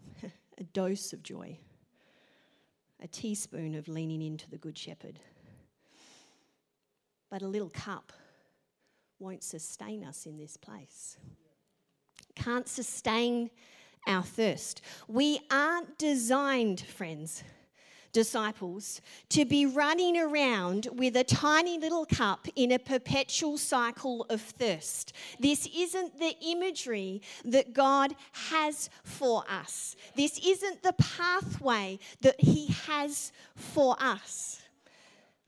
a 0.57 0.63
dose 0.63 1.13
of 1.13 1.21
joy, 1.21 1.57
a 3.01 3.07
teaspoon 3.07 3.75
of 3.75 3.87
leaning 3.87 4.21
into 4.21 4.49
the 4.49 4.57
Good 4.57 4.77
Shepherd. 4.77 5.19
But 7.29 7.41
a 7.41 7.47
little 7.47 7.69
cup 7.69 8.13
won't 9.19 9.43
sustain 9.43 10.03
us 10.03 10.25
in 10.25 10.37
this 10.37 10.57
place. 10.57 11.17
Can't 12.35 12.67
sustain 12.67 13.49
our 14.07 14.23
thirst. 14.23 14.81
We 15.07 15.39
aren't 15.49 15.97
designed, 15.97 16.81
friends, 16.81 17.43
disciples, 18.13 19.01
to 19.29 19.43
be 19.43 19.65
running 19.65 20.15
around 20.17 20.87
with 20.93 21.17
a 21.17 21.23
tiny 21.23 21.77
little 21.79 22.05
cup 22.05 22.47
in 22.55 22.71
a 22.71 22.79
perpetual 22.79 23.57
cycle 23.57 24.25
of 24.29 24.39
thirst. 24.39 25.13
This 25.39 25.67
isn't 25.75 26.19
the 26.19 26.35
imagery 26.45 27.21
that 27.43 27.73
God 27.73 28.15
has 28.49 28.89
for 29.03 29.43
us. 29.49 29.95
This 30.15 30.39
isn't 30.45 30.83
the 30.83 30.93
pathway 30.93 31.99
that 32.21 32.39
He 32.39 32.67
has 32.85 33.31
for 33.55 33.95
us. 33.99 34.61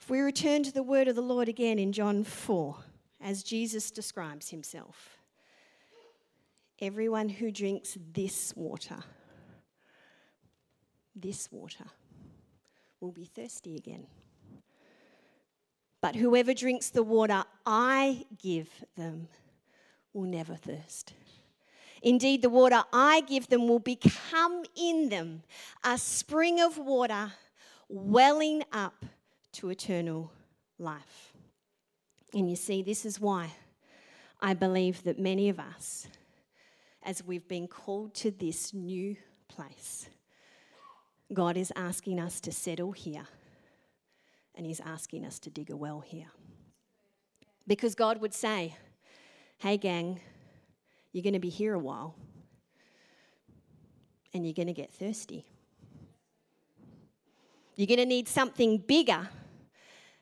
If 0.01 0.09
we 0.09 0.19
return 0.19 0.63
to 0.63 0.71
the 0.71 0.83
word 0.83 1.07
of 1.07 1.15
the 1.15 1.21
Lord 1.21 1.47
again 1.47 1.79
in 1.79 1.91
John 1.91 2.23
4, 2.23 2.75
as 3.21 3.43
Jesus 3.43 3.89
describes 3.91 4.49
Himself. 4.49 5.14
Everyone 6.81 7.29
who 7.29 7.51
drinks 7.51 7.97
this 8.13 8.53
water, 8.55 8.97
this 11.15 11.49
water, 11.51 11.85
will 12.99 13.11
be 13.11 13.25
thirsty 13.25 13.77
again. 13.77 14.07
But 16.01 16.15
whoever 16.15 16.53
drinks 16.53 16.89
the 16.89 17.03
water 17.03 17.43
I 17.65 18.25
give 18.41 18.69
them 18.95 19.27
will 20.13 20.23
never 20.23 20.55
thirst. 20.55 21.13
Indeed, 22.01 22.41
the 22.41 22.49
water 22.49 22.83
I 22.93 23.21
give 23.21 23.47
them 23.47 23.67
will 23.67 23.79
become 23.79 24.63
in 24.75 25.09
them 25.09 25.43
a 25.83 25.97
spring 25.97 26.59
of 26.59 26.77
water 26.77 27.31
welling 27.87 28.63
up 28.71 29.05
to 29.53 29.69
eternal 29.69 30.31
life. 30.77 31.33
And 32.33 32.49
you 32.49 32.55
see, 32.55 32.83
this 32.83 33.05
is 33.05 33.19
why 33.19 33.51
I 34.41 34.53
believe 34.53 35.03
that 35.03 35.17
many 35.17 35.49
of 35.49 35.59
us 35.59 36.07
as 37.05 37.23
we've 37.23 37.47
been 37.47 37.67
called 37.67 38.15
to 38.15 38.31
this 38.31 38.73
new 38.73 39.15
place. 39.47 40.09
God 41.31 41.55
is 41.55 41.71
asking 41.75 42.19
us 42.19 42.39
to 42.41 42.51
settle 42.51 42.91
here, 42.91 43.27
and 44.55 44.65
He's 44.65 44.79
asking 44.79 45.23
us 45.23 45.39
to 45.39 45.49
dig 45.49 45.69
a 45.69 45.75
well 45.75 45.99
here. 45.99 46.27
Because 47.67 47.95
God 47.95 48.19
would 48.21 48.33
say, 48.33 48.75
Hey, 49.59 49.77
gang, 49.77 50.19
you're 51.13 51.23
going 51.23 51.33
to 51.33 51.39
be 51.39 51.49
here 51.49 51.73
a 51.73 51.79
while, 51.79 52.15
and 54.33 54.45
you're 54.45 54.53
going 54.53 54.67
to 54.67 54.73
get 54.73 54.91
thirsty. 54.91 55.45
You're 57.75 57.87
going 57.87 57.99
to 57.99 58.05
need 58.05 58.27
something 58.27 58.79
bigger, 58.79 59.29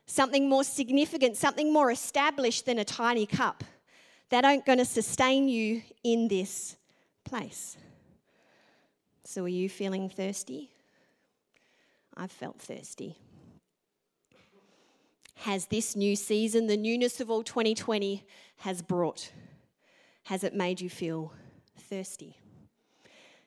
something 0.05 0.49
more 0.49 0.63
significant, 0.63 1.37
something 1.37 1.71
more 1.71 1.91
established 1.91 2.65
than 2.65 2.79
a 2.79 2.85
tiny 2.85 3.25
cup 3.25 3.63
that 4.29 4.45
aren't 4.45 4.65
going 4.65 4.79
to 4.79 4.85
sustain 4.85 5.47
you 5.47 5.83
in 6.03 6.27
this 6.27 6.75
place. 7.23 7.77
So, 9.25 9.43
are 9.43 9.47
you 9.47 9.69
feeling 9.69 10.09
thirsty? 10.09 10.69
I've 12.15 12.31
felt 12.31 12.59
thirsty. 12.59 13.17
has 15.35 15.65
this 15.67 15.95
new 15.95 16.15
season, 16.15 16.67
the 16.67 16.77
newness 16.77 17.19
of 17.19 17.29
all 17.29 17.43
2020 17.43 18.25
has 18.57 18.81
brought? 18.81 19.31
Has 20.25 20.43
it 20.43 20.53
made 20.53 20.79
you 20.79 20.89
feel 20.89 21.33
thirsty? 21.77 22.37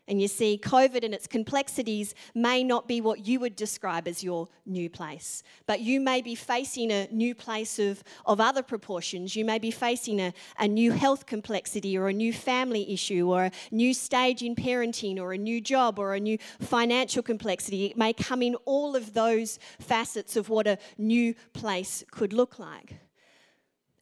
And 0.08 0.22
you 0.22 0.28
see, 0.28 0.56
COVID 0.62 1.04
and 1.04 1.12
its 1.12 1.26
complexities 1.26 2.14
may 2.32 2.62
not 2.62 2.86
be 2.86 3.00
what 3.00 3.26
you 3.26 3.40
would 3.40 3.56
describe 3.56 4.06
as 4.06 4.22
your 4.22 4.46
new 4.64 4.88
place, 4.88 5.42
but 5.66 5.80
you 5.80 6.00
may 6.00 6.22
be 6.22 6.36
facing 6.36 6.92
a 6.92 7.08
new 7.10 7.34
place 7.34 7.80
of, 7.80 8.04
of 8.24 8.40
other 8.40 8.62
proportions. 8.62 9.34
You 9.34 9.44
may 9.44 9.58
be 9.58 9.72
facing 9.72 10.20
a, 10.20 10.32
a 10.60 10.68
new 10.68 10.92
health 10.92 11.26
complexity 11.26 11.98
or 11.98 12.08
a 12.08 12.12
new 12.12 12.32
family 12.32 12.92
issue 12.92 13.28
or 13.28 13.46
a 13.46 13.52
new 13.72 13.92
stage 13.92 14.42
in 14.42 14.54
parenting 14.54 15.18
or 15.18 15.32
a 15.32 15.38
new 15.38 15.60
job 15.60 15.98
or 15.98 16.14
a 16.14 16.20
new 16.20 16.38
financial 16.60 17.22
complexity. 17.22 17.86
It 17.86 17.96
may 17.96 18.12
come 18.12 18.42
in 18.42 18.54
all 18.64 18.94
of 18.94 19.12
those 19.12 19.58
facets 19.80 20.36
of 20.36 20.48
what 20.48 20.68
a 20.68 20.78
new 20.98 21.34
place 21.52 22.04
could 22.12 22.32
look 22.32 22.60
like. 22.60 22.94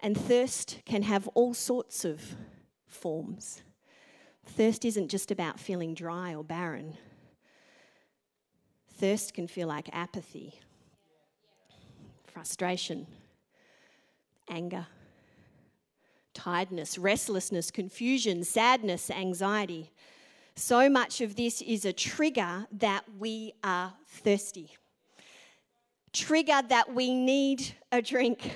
And 0.01 0.19
thirst 0.19 0.83
can 0.85 1.03
have 1.03 1.29
all 1.29 1.55
sorts 1.55 2.05
of 2.05 2.37
forms. 2.87 3.63
Thirst 4.47 4.85
isn't 4.85 5.09
just 5.09 5.31
about 5.31 5.59
feeling 5.59 5.95
dry 5.95 6.35
or 6.35 6.45
barren. 6.45 6.97
Thirst 8.97 9.35
can 9.35 9.49
feel 9.49 9.67
like 9.67 9.89
apathy, 9.93 10.61
frustration, 12.27 13.07
anger, 14.49 14.87
tiredness, 16.33 16.99
restlessness, 16.99 17.71
confusion, 17.71 18.45
sadness, 18.45 19.11
anxiety. 19.11 19.91
So 20.57 20.89
much 20.89 21.21
of 21.21 21.35
this 21.35 21.61
is 21.63 21.85
a 21.85 21.93
trigger 21.93 22.67
that 22.73 23.05
we 23.19 23.55
are 23.65 23.93
thirsty. 24.07 24.71
Trigger 26.13 26.61
that 26.69 26.95
we 26.95 27.13
need 27.13 27.75
a 27.91 28.01
drink 28.01 28.53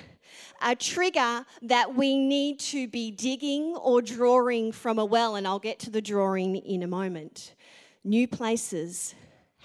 a 0.61 0.75
trigger 0.75 1.45
that 1.61 1.95
we 1.95 2.17
need 2.17 2.59
to 2.59 2.87
be 2.87 3.11
digging 3.11 3.75
or 3.75 4.01
drawing 4.01 4.71
from 4.71 4.99
a 4.99 5.05
well, 5.05 5.35
and 5.35 5.47
I'll 5.47 5.59
get 5.59 5.79
to 5.79 5.89
the 5.89 6.01
drawing 6.01 6.55
in 6.55 6.83
a 6.83 6.87
moment. 6.87 7.55
New 8.03 8.27
places 8.27 9.15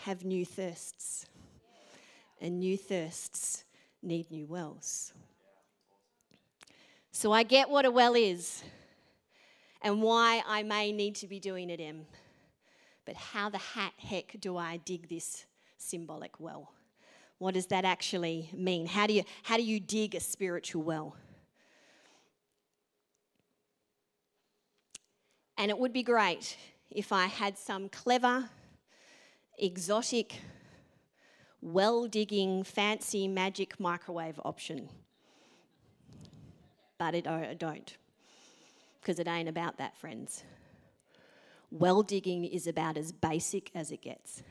have 0.04 0.24
new 0.24 0.44
thirsts, 0.44 1.26
and 2.40 2.58
new 2.58 2.76
thirsts 2.76 3.64
need 4.02 4.30
new 4.30 4.46
wells. 4.46 5.12
So 7.12 7.32
I 7.32 7.42
get 7.44 7.70
what 7.70 7.84
a 7.84 7.90
well 7.90 8.14
is 8.14 8.62
and 9.82 10.02
why 10.02 10.42
I 10.46 10.62
may 10.62 10.92
need 10.92 11.14
to 11.16 11.28
be 11.28 11.38
doing 11.38 11.70
it, 11.70 11.80
Em. 11.80 12.06
But 13.04 13.16
how 13.16 13.50
the 13.50 13.60
heck 13.98 14.36
do 14.40 14.56
I 14.56 14.78
dig 14.78 15.08
this 15.08 15.46
symbolic 15.76 16.40
well? 16.40 16.72
What 17.38 17.54
does 17.54 17.66
that 17.66 17.84
actually 17.84 18.48
mean? 18.52 18.86
How 18.86 19.06
do 19.06 19.12
you, 19.12 19.24
how 19.42 19.56
do 19.56 19.62
you 19.62 19.80
dig 19.80 20.14
a 20.14 20.20
spiritual 20.20 20.82
well? 20.82 21.16
And 25.56 25.70
it 25.70 25.78
would 25.78 25.92
be 25.92 26.02
great 26.02 26.56
if 26.90 27.12
I 27.12 27.26
had 27.26 27.58
some 27.58 27.88
clever, 27.88 28.50
exotic, 29.58 30.40
well 31.60 32.06
digging, 32.06 32.64
fancy 32.64 33.28
magic 33.28 33.78
microwave 33.78 34.40
option. 34.44 34.88
But 36.98 37.14
it, 37.14 37.26
I 37.26 37.54
don't, 37.54 37.96
because 39.00 39.18
it 39.18 39.26
ain't 39.26 39.48
about 39.48 39.78
that, 39.78 39.96
friends. 39.96 40.44
Well 41.70 42.02
digging 42.02 42.44
is 42.44 42.66
about 42.66 42.96
as 42.96 43.10
basic 43.10 43.70
as 43.74 43.90
it 43.90 44.02
gets 44.02 44.42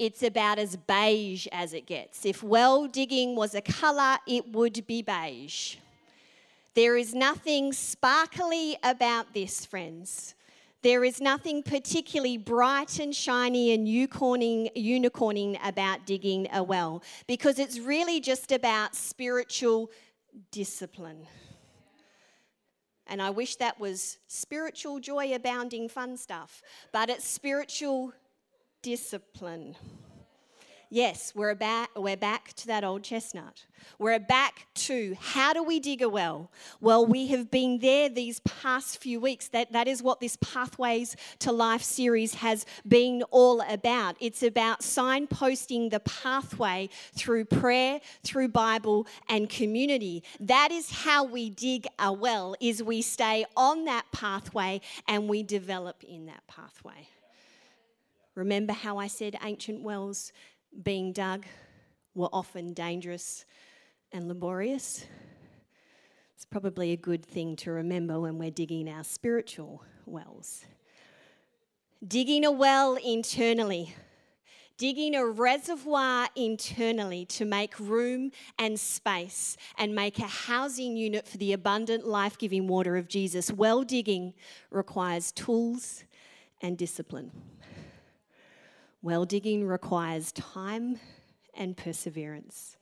it's 0.00 0.22
about 0.22 0.58
as 0.58 0.76
beige 0.76 1.46
as 1.52 1.74
it 1.74 1.84
gets. 1.84 2.24
If 2.24 2.42
well 2.42 2.86
digging 2.86 3.36
was 3.36 3.54
a 3.54 3.60
colour, 3.60 4.16
it 4.26 4.50
would 4.50 4.86
be 4.86 5.02
beige. 5.02 5.76
There 6.74 6.96
is 6.96 7.14
nothing 7.14 7.74
sparkly 7.74 8.78
about 8.82 9.34
this, 9.34 9.66
friends. 9.66 10.34
There 10.82 11.04
is 11.04 11.20
nothing 11.20 11.62
particularly 11.62 12.38
bright 12.38 12.98
and 12.98 13.14
shiny 13.14 13.74
and 13.74 13.86
unicorning, 13.86 14.74
unicorning 14.74 15.58
about 15.62 16.06
digging 16.06 16.48
a 16.50 16.62
well 16.62 17.02
because 17.26 17.58
it's 17.58 17.78
really 17.78 18.20
just 18.20 18.52
about 18.52 18.96
spiritual 18.96 19.90
discipline. 20.50 21.26
And 23.06 23.20
I 23.20 23.28
wish 23.28 23.56
that 23.56 23.78
was 23.78 24.16
spiritual, 24.28 24.98
joy 25.00 25.34
abounding, 25.34 25.90
fun 25.90 26.16
stuff, 26.16 26.62
but 26.90 27.10
it's 27.10 27.26
spiritual 27.26 28.14
discipline. 28.82 29.76
Yes, 30.92 31.32
we're, 31.36 31.50
about, 31.50 31.88
we're 31.94 32.16
back 32.16 32.52
to 32.54 32.66
that 32.66 32.82
old 32.82 33.04
chestnut. 33.04 33.64
We're 34.00 34.18
back 34.18 34.66
to 34.74 35.16
how 35.20 35.52
do 35.52 35.62
we 35.62 35.78
dig 35.78 36.02
a 36.02 36.08
well? 36.08 36.50
Well, 36.80 37.06
we 37.06 37.28
have 37.28 37.48
been 37.48 37.78
there 37.78 38.08
these 38.08 38.40
past 38.40 38.98
few 39.00 39.20
weeks. 39.20 39.46
That, 39.50 39.70
that 39.70 39.86
is 39.86 40.02
what 40.02 40.18
this 40.18 40.36
Pathways 40.40 41.14
to 41.38 41.52
Life 41.52 41.84
series 41.84 42.34
has 42.34 42.66
been 42.88 43.22
all 43.30 43.60
about. 43.70 44.16
It's 44.18 44.42
about 44.42 44.80
signposting 44.80 45.92
the 45.92 46.00
pathway 46.00 46.88
through 47.14 47.44
prayer, 47.44 48.00
through 48.24 48.48
Bible, 48.48 49.06
and 49.28 49.48
community. 49.48 50.24
That 50.40 50.72
is 50.72 50.90
how 50.90 51.22
we 51.22 51.50
dig 51.50 51.86
a 52.00 52.12
well, 52.12 52.56
is 52.60 52.82
we 52.82 53.00
stay 53.00 53.44
on 53.56 53.84
that 53.84 54.06
pathway 54.10 54.80
and 55.06 55.28
we 55.28 55.44
develop 55.44 56.02
in 56.02 56.26
that 56.26 56.44
pathway. 56.48 57.06
Remember 58.34 58.72
how 58.72 58.98
I 58.98 59.08
said 59.08 59.36
ancient 59.42 59.82
wells 59.82 60.32
being 60.82 61.12
dug 61.12 61.44
were 62.14 62.28
often 62.32 62.72
dangerous 62.72 63.44
and 64.12 64.28
laborious? 64.28 65.04
It's 66.34 66.44
probably 66.44 66.92
a 66.92 66.96
good 66.96 67.24
thing 67.24 67.56
to 67.56 67.70
remember 67.72 68.20
when 68.20 68.38
we're 68.38 68.50
digging 68.50 68.88
our 68.88 69.04
spiritual 69.04 69.82
wells. 70.06 70.64
Digging 72.06 72.46
a 72.46 72.50
well 72.50 72.96
internally, 72.96 73.94
digging 74.78 75.14
a 75.14 75.26
reservoir 75.26 76.28
internally 76.34 77.26
to 77.26 77.44
make 77.44 77.78
room 77.78 78.30
and 78.58 78.80
space 78.80 79.58
and 79.76 79.94
make 79.94 80.18
a 80.18 80.26
housing 80.26 80.96
unit 80.96 81.28
for 81.28 81.36
the 81.36 81.52
abundant 81.52 82.06
life 82.06 82.38
giving 82.38 82.66
water 82.68 82.96
of 82.96 83.06
Jesus. 83.06 83.52
Well 83.52 83.82
digging 83.82 84.32
requires 84.70 85.32
tools 85.32 86.04
and 86.62 86.78
discipline. 86.78 87.32
Well 89.02 89.24
digging 89.24 89.66
requires 89.66 90.30
time 90.32 90.98
and 91.54 91.74
perseverance. 91.74 92.76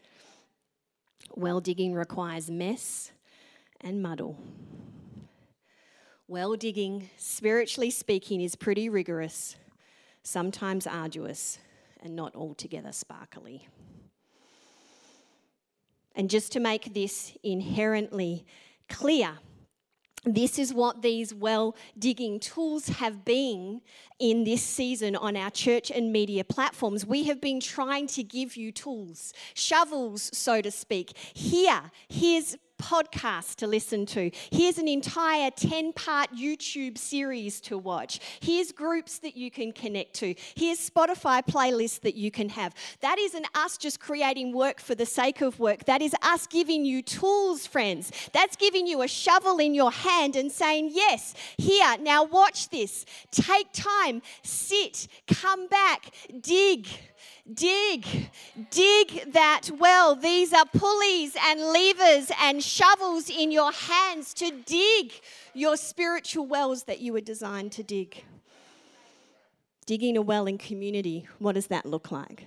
Well 1.37 1.61
digging 1.61 1.95
requires 1.95 2.51
mess 2.51 3.13
and 3.81 4.03
muddle. 4.03 4.37
Well 6.27 6.57
digging, 6.57 7.09
spiritually 7.17 7.91
speaking, 7.91 8.41
is 8.41 8.57
pretty 8.57 8.89
rigorous, 8.89 9.55
sometimes 10.25 10.89
arduous, 10.89 11.59
and 12.03 12.17
not 12.17 12.35
altogether 12.35 12.91
sparkly. 12.91 13.69
And 16.17 16.29
just 16.29 16.51
to 16.53 16.61
make 16.61 16.95
this 16.95 17.33
inherently 17.45 18.45
clear, 18.89 19.39
this 20.35 20.59
is 20.59 20.73
what 20.73 21.03
these 21.03 21.35
well 21.35 21.77
digging 21.99 22.41
tools 22.41 22.89
have 22.89 23.25
been 23.25 23.81
in 24.19 24.45
this 24.45 24.63
season 24.63 25.17
on 25.17 25.37
our 25.37 25.51
church 25.51 25.91
and 25.91 26.13
media 26.13 26.45
platforms. 26.45 27.07
We 27.07 27.25
have 27.25 27.41
been 27.41 27.61
trying 27.61 28.07
to 28.09 28.23
give 28.23 28.57
you 28.57 28.73
tools, 28.73 29.33
shovels, 29.55 30.31
so 30.37 30.61
to 30.61 30.71
speak. 30.71 31.17
Here, 31.35 31.91
here's 32.09 32.57
podcast 32.79 33.57
to 33.57 33.67
listen 33.67 34.07
to. 34.07 34.31
Here's 34.51 34.79
an 34.79 34.89
entire 34.89 35.51
10 35.51 35.93
part 35.93 36.31
YouTube 36.33 36.97
series 36.99 37.61
to 37.63 37.77
watch. 37.77 38.21
Here's 38.41 38.73
groups 38.73 39.19
that 39.19 39.37
you 39.37 39.51
can 39.51 39.73
connect 39.73 40.15
to. 40.15 40.35
Here's 40.55 40.79
Spotify 40.79 41.47
playlists 41.47 42.01
that 42.01 42.15
you 42.15 42.31
can 42.31 42.49
have. 42.51 42.75
That 43.01 43.19
isn't 43.19 43.47
us 43.55 43.77
just 43.77 44.01
creating 44.01 44.53
work 44.53 44.81
for 44.81 44.95
the 44.95 45.07
sake 45.07 45.41
of 45.41 45.59
work. 45.61 45.85
That 45.85 46.03
is 46.03 46.15
us 46.23 46.47
giving 46.47 46.85
you 46.85 47.03
tools, 47.03 47.67
friends. 47.67 48.13
That's 48.33 48.57
giving 48.57 48.87
you 48.87 49.03
a 49.03 49.09
shovel 49.09 49.59
in 49.59 49.75
your 49.75 49.93
hand 49.93 50.37
and 50.37 50.51
saying, 50.51 50.91
Yes, 50.93 51.35
here, 51.57 51.97
now 52.01 52.25
watch 52.25 52.69
this. 52.71 53.05
Take 53.31 53.73
time, 53.73 54.23
sit, 54.43 55.09
come 55.27 55.69
back, 55.69 56.11
dig 56.41 56.87
dig, 57.53 58.31
dig 58.71 59.33
that 59.33 59.71
well. 59.79 60.15
These 60.15 60.53
are 60.53 60.67
pulleys 60.67 61.37
and 61.41 61.61
levers 61.61 62.31
and 62.41 62.63
shovels 62.63 63.29
in 63.31 63.51
your 63.51 63.73
hands 63.73 64.35
to 64.35 64.51
dig 64.51 65.13
your 65.55 65.77
spiritual 65.77 66.47
wells 66.47 66.85
that 66.85 67.01
you 67.01 67.13
were 67.13 67.21
designed 67.21 67.73
to 67.73 67.83
dig. 67.83 68.25
Digging 69.87 70.17
a 70.17 70.23
well 70.23 70.47
in 70.47 70.59
community, 70.59 71.27
what 71.39 71.55
does 71.55 71.69
that 71.69 71.87
look 71.87 72.11
like? 72.11 72.47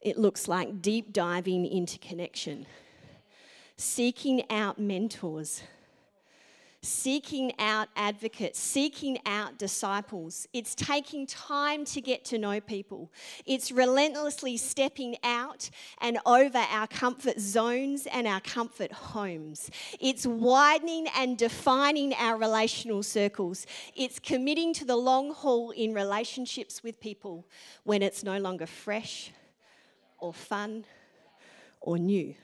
It 0.00 0.18
looks 0.18 0.46
like 0.46 0.82
deep 0.82 1.12
diving 1.12 1.66
into 1.66 1.98
connection, 1.98 2.66
seeking 3.76 4.42
out 4.50 4.78
mentors, 4.78 5.62
seeking 6.86 7.52
out 7.58 7.88
advocates, 7.96 8.58
seeking 8.58 9.18
out 9.26 9.58
disciples. 9.58 10.46
It's 10.52 10.74
taking 10.74 11.26
time 11.26 11.84
to 11.86 12.00
get 12.00 12.24
to 12.26 12.38
know 12.38 12.60
people. 12.60 13.12
It's 13.44 13.72
relentlessly 13.72 14.56
stepping 14.56 15.16
out 15.22 15.68
and 16.00 16.18
over 16.24 16.58
our 16.58 16.86
comfort 16.86 17.40
zones 17.40 18.06
and 18.06 18.26
our 18.26 18.40
comfort 18.40 18.92
homes. 18.92 19.70
It's 20.00 20.26
widening 20.26 21.08
and 21.16 21.36
defining 21.36 22.14
our 22.14 22.36
relational 22.36 23.02
circles. 23.02 23.66
It's 23.94 24.18
committing 24.18 24.72
to 24.74 24.84
the 24.84 24.96
long 24.96 25.32
haul 25.32 25.70
in 25.72 25.92
relationships 25.92 26.82
with 26.82 27.00
people 27.00 27.46
when 27.84 28.02
it's 28.02 28.22
no 28.22 28.38
longer 28.38 28.66
fresh 28.66 29.32
or 30.18 30.32
fun 30.32 30.84
or 31.80 31.98
new. 31.98 32.34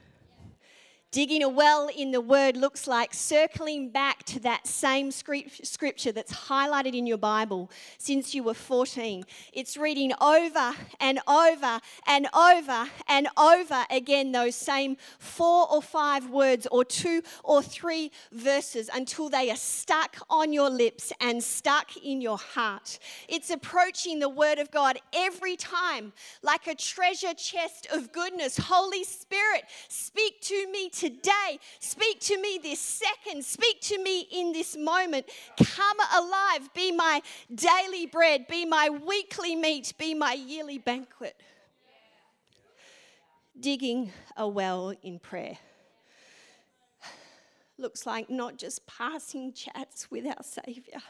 Digging 1.12 1.42
a 1.42 1.48
well 1.51 1.90
in 1.94 2.11
the 2.11 2.22
word 2.22 2.57
looks 2.57 2.87
like 2.87 3.12
circling 3.12 3.90
back 3.90 4.22
to 4.22 4.40
that 4.40 4.66
same 4.66 5.11
scripture 5.11 6.11
that's 6.11 6.33
highlighted 6.33 6.96
in 6.96 7.07
your 7.07 7.18
Bible 7.18 7.70
since 7.98 8.35
you 8.35 8.42
were 8.42 8.55
14. 8.55 9.22
It's 9.53 9.77
reading 9.77 10.14
over 10.22 10.72
and 11.01 11.20
over 11.29 11.81
and 12.07 12.29
over 12.33 12.87
and 13.09 13.29
over 13.37 13.85
again 13.90 14.33
those 14.33 14.55
same 14.55 14.96
four 15.18 15.70
or 15.70 15.83
five 15.83 16.31
words 16.31 16.66
or 16.70 16.83
two 16.83 17.20
or 17.44 17.62
three 17.62 18.11
verses 18.33 18.88
until 18.94 19.29
they 19.29 19.51
are 19.51 19.57
stuck 19.57 20.16
on 20.31 20.51
your 20.51 20.70
lips 20.70 21.12
and 21.20 21.44
stuck 21.44 21.94
in 21.98 22.22
your 22.22 22.38
heart. 22.38 22.98
It's 23.29 23.51
approaching 23.51 24.18
the 24.18 24.31
word 24.31 24.59
of 24.59 24.70
God 24.70 24.96
every 25.12 25.57
time 25.57 26.14
like 26.42 26.66
a 26.68 26.75
treasure 26.75 27.35
chest 27.35 27.87
of 27.92 28.12
goodness. 28.12 28.57
Holy 28.57 29.05
Spirit, 29.05 29.64
speak 29.90 30.40
to 30.40 30.70
me 30.72 30.88
today. 30.88 31.02
Speak 31.81 32.21
to 32.21 32.41
me 32.41 32.59
this 32.62 32.81
second. 32.81 33.45
Speak 33.45 33.81
to 33.83 34.03
me 34.03 34.27
in 34.31 34.53
this 34.53 34.77
moment. 34.77 35.27
Come 35.57 35.97
alive. 36.15 36.73
Be 36.75 36.93
my 36.93 37.23
daily 37.55 38.07
bread. 38.07 38.47
Be 38.49 38.65
my 38.65 38.88
weekly 38.88 39.57
meat. 39.57 39.93
Be 39.99 40.15
my 40.15 40.33
yearly 40.33 40.79
banquet. 40.79 41.41
Digging 43.59 44.12
a 44.37 44.49
well 44.49 44.95
in 45.03 45.19
prayer 45.19 45.59
looks 47.79 48.07
like 48.07 48.31
not 48.31 48.57
just 48.57 48.87
passing 48.87 49.53
chats 49.53 50.11
with 50.11 50.25
our 50.27 50.43
Saviour, 50.43 51.03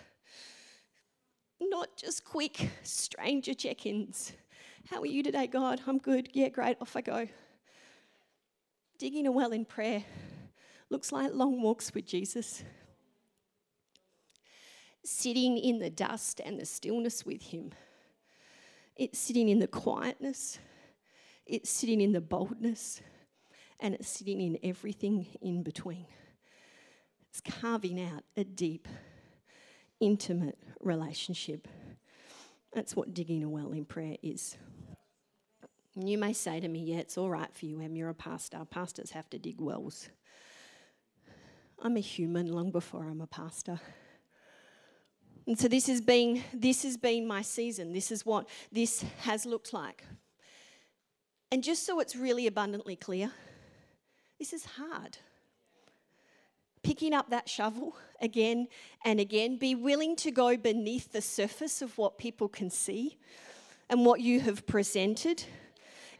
not 1.60 1.96
just 1.96 2.24
quick 2.24 2.70
stranger 2.82 3.54
check 3.54 3.86
ins. 3.86 4.32
How 4.90 5.00
are 5.00 5.06
you 5.06 5.22
today, 5.22 5.46
God? 5.46 5.80
I'm 5.86 5.98
good. 5.98 6.30
Yeah, 6.32 6.48
great. 6.48 6.76
Off 6.80 6.96
I 6.96 7.02
go 7.02 7.28
digging 9.02 9.26
a 9.26 9.32
well 9.32 9.50
in 9.50 9.64
prayer 9.64 10.04
looks 10.88 11.10
like 11.10 11.34
long 11.34 11.60
walks 11.60 11.92
with 11.92 12.06
Jesus. 12.06 12.62
Sitting 15.04 15.58
in 15.58 15.80
the 15.80 15.90
dust 15.90 16.40
and 16.44 16.56
the 16.60 16.64
stillness 16.64 17.26
with 17.26 17.42
Him. 17.42 17.72
It's 18.94 19.18
sitting 19.18 19.48
in 19.48 19.58
the 19.58 19.66
quietness, 19.66 20.60
it's 21.46 21.68
sitting 21.68 22.00
in 22.00 22.12
the 22.12 22.20
boldness, 22.20 23.02
and 23.80 23.92
it's 23.92 24.08
sitting 24.08 24.40
in 24.40 24.56
everything 24.62 25.26
in 25.40 25.64
between. 25.64 26.06
It's 27.28 27.40
carving 27.40 28.00
out 28.00 28.22
a 28.36 28.44
deep, 28.44 28.86
intimate 29.98 30.60
relationship. 30.80 31.66
That's 32.72 32.94
what 32.94 33.14
digging 33.14 33.42
a 33.42 33.48
well 33.48 33.72
in 33.72 33.84
prayer 33.84 34.16
is. 34.22 34.56
And 35.94 36.08
you 36.08 36.16
may 36.16 36.32
say 36.32 36.60
to 36.60 36.68
me, 36.68 36.80
Yeah, 36.80 36.98
it's 36.98 37.18
all 37.18 37.30
right 37.30 37.52
for 37.54 37.66
you, 37.66 37.80
Em, 37.80 37.96
you're 37.96 38.08
a 38.08 38.14
pastor. 38.14 38.64
Pastors 38.70 39.10
have 39.10 39.28
to 39.30 39.38
dig 39.38 39.60
wells. 39.60 40.08
I'm 41.80 41.96
a 41.96 42.00
human 42.00 42.52
long 42.52 42.70
before 42.70 43.04
I'm 43.04 43.20
a 43.20 43.26
pastor. 43.26 43.80
And 45.46 45.58
so 45.58 45.66
this 45.66 45.88
has 45.88 46.00
been 46.00 46.42
this 46.54 46.84
has 46.84 46.96
been 46.96 47.26
my 47.26 47.42
season. 47.42 47.92
This 47.92 48.12
is 48.12 48.24
what 48.24 48.48
this 48.70 49.04
has 49.22 49.44
looked 49.44 49.72
like. 49.72 50.04
And 51.50 51.62
just 51.62 51.84
so 51.84 52.00
it's 52.00 52.16
really 52.16 52.46
abundantly 52.46 52.96
clear, 52.96 53.30
this 54.38 54.52
is 54.52 54.64
hard. 54.64 55.18
Picking 56.82 57.12
up 57.12 57.30
that 57.30 57.48
shovel 57.48 57.94
again 58.20 58.68
and 59.04 59.20
again, 59.20 59.56
be 59.58 59.74
willing 59.74 60.16
to 60.16 60.30
go 60.30 60.56
beneath 60.56 61.12
the 61.12 61.20
surface 61.20 61.82
of 61.82 61.98
what 61.98 62.18
people 62.18 62.48
can 62.48 62.70
see 62.70 63.18
and 63.90 64.06
what 64.06 64.20
you 64.20 64.40
have 64.40 64.66
presented 64.66 65.44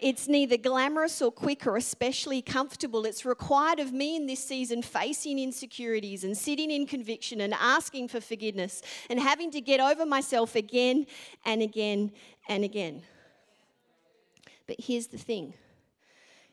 it's 0.03 0.27
neither 0.27 0.57
glamorous 0.57 1.23
or 1.23 1.31
quick 1.31 1.65
or 1.67 1.77
especially 1.77 2.43
comfortable. 2.43 3.07
It's 3.07 3.25
required 3.25 3.79
of 3.79 3.93
me 3.93 4.17
in 4.17 4.27
this 4.27 4.45
season 4.45 4.83
facing 4.83 5.39
insecurities 5.39 6.25
and 6.25 6.37
sitting 6.37 6.73
in 6.73 6.87
conviction 6.87 7.41
and 7.41 7.55
asking 7.55 8.09
for 8.09 8.21
forgiveness 8.21 8.83
and 9.09 9.21
having 9.21 9.53
to 9.53 9.61
get 9.61 9.79
over 9.79 10.05
myself 10.05 10.57
again 10.57 11.07
and 11.45 11.63
again 11.63 12.11
and 12.49 12.65
again. 12.65 13.03
But 14.67 14.77
here's 14.81 15.07
the 15.07 15.19
thing 15.19 15.55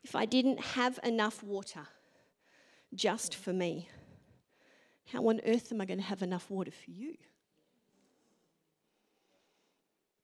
if 0.03 0.15
I 0.15 0.25
didn't 0.25 0.59
have 0.59 0.99
enough 1.03 1.43
water 1.43 1.87
just 2.93 3.33
for 3.33 3.51
me, 3.51 3.89
how 5.11 5.27
on 5.27 5.41
earth 5.45 5.71
am 5.71 5.81
I 5.81 5.85
going 5.85 5.99
to 5.99 6.05
have 6.05 6.21
enough 6.21 6.49
water 6.51 6.71
for 6.71 6.91
you? 6.91 7.15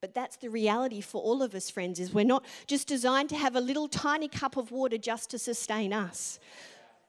But 0.05 0.13
that's 0.13 0.35
the 0.35 0.51
reality 0.51 1.01
for 1.01 1.19
all 1.19 1.41
of 1.41 1.55
us, 1.55 1.71
friends, 1.71 1.99
is 1.99 2.13
we're 2.13 2.25
not 2.25 2.45
just 2.67 2.87
designed 2.87 3.27
to 3.29 3.35
have 3.35 3.55
a 3.55 3.59
little 3.59 3.87
tiny 3.87 4.27
cup 4.27 4.55
of 4.55 4.69
water 4.69 4.99
just 4.99 5.31
to 5.31 5.39
sustain 5.39 5.93
us. 5.93 6.39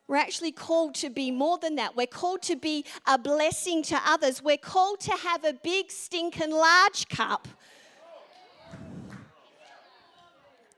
We're 0.09 0.17
actually 0.17 0.53
called 0.53 0.95
to 0.95 1.11
be 1.11 1.31
more 1.31 1.59
than 1.59 1.75
that. 1.75 1.95
We're 1.95 2.07
called 2.07 2.41
to 2.45 2.57
be 2.57 2.87
a 3.07 3.19
blessing 3.19 3.83
to 3.83 4.01
others. 4.07 4.43
We're 4.43 4.57
called 4.57 5.01
to 5.01 5.11
have 5.13 5.45
a 5.45 5.53
big, 5.53 5.91
stinking 5.91 6.51
large 6.51 7.07
cup. 7.09 7.47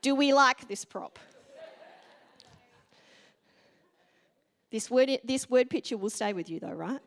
Do 0.01 0.13
we 0.13 0.33
like 0.33 0.67
this 0.67 0.83
prop? 0.83 1.19
This 4.71 4.91
word, 4.91 5.19
this 5.23 5.49
word 5.49 5.69
picture 5.69 5.95
will 5.95 6.09
stay 6.09 6.33
with 6.33 6.49
you, 6.49 6.59
though, 6.59 6.73
right? 6.73 6.99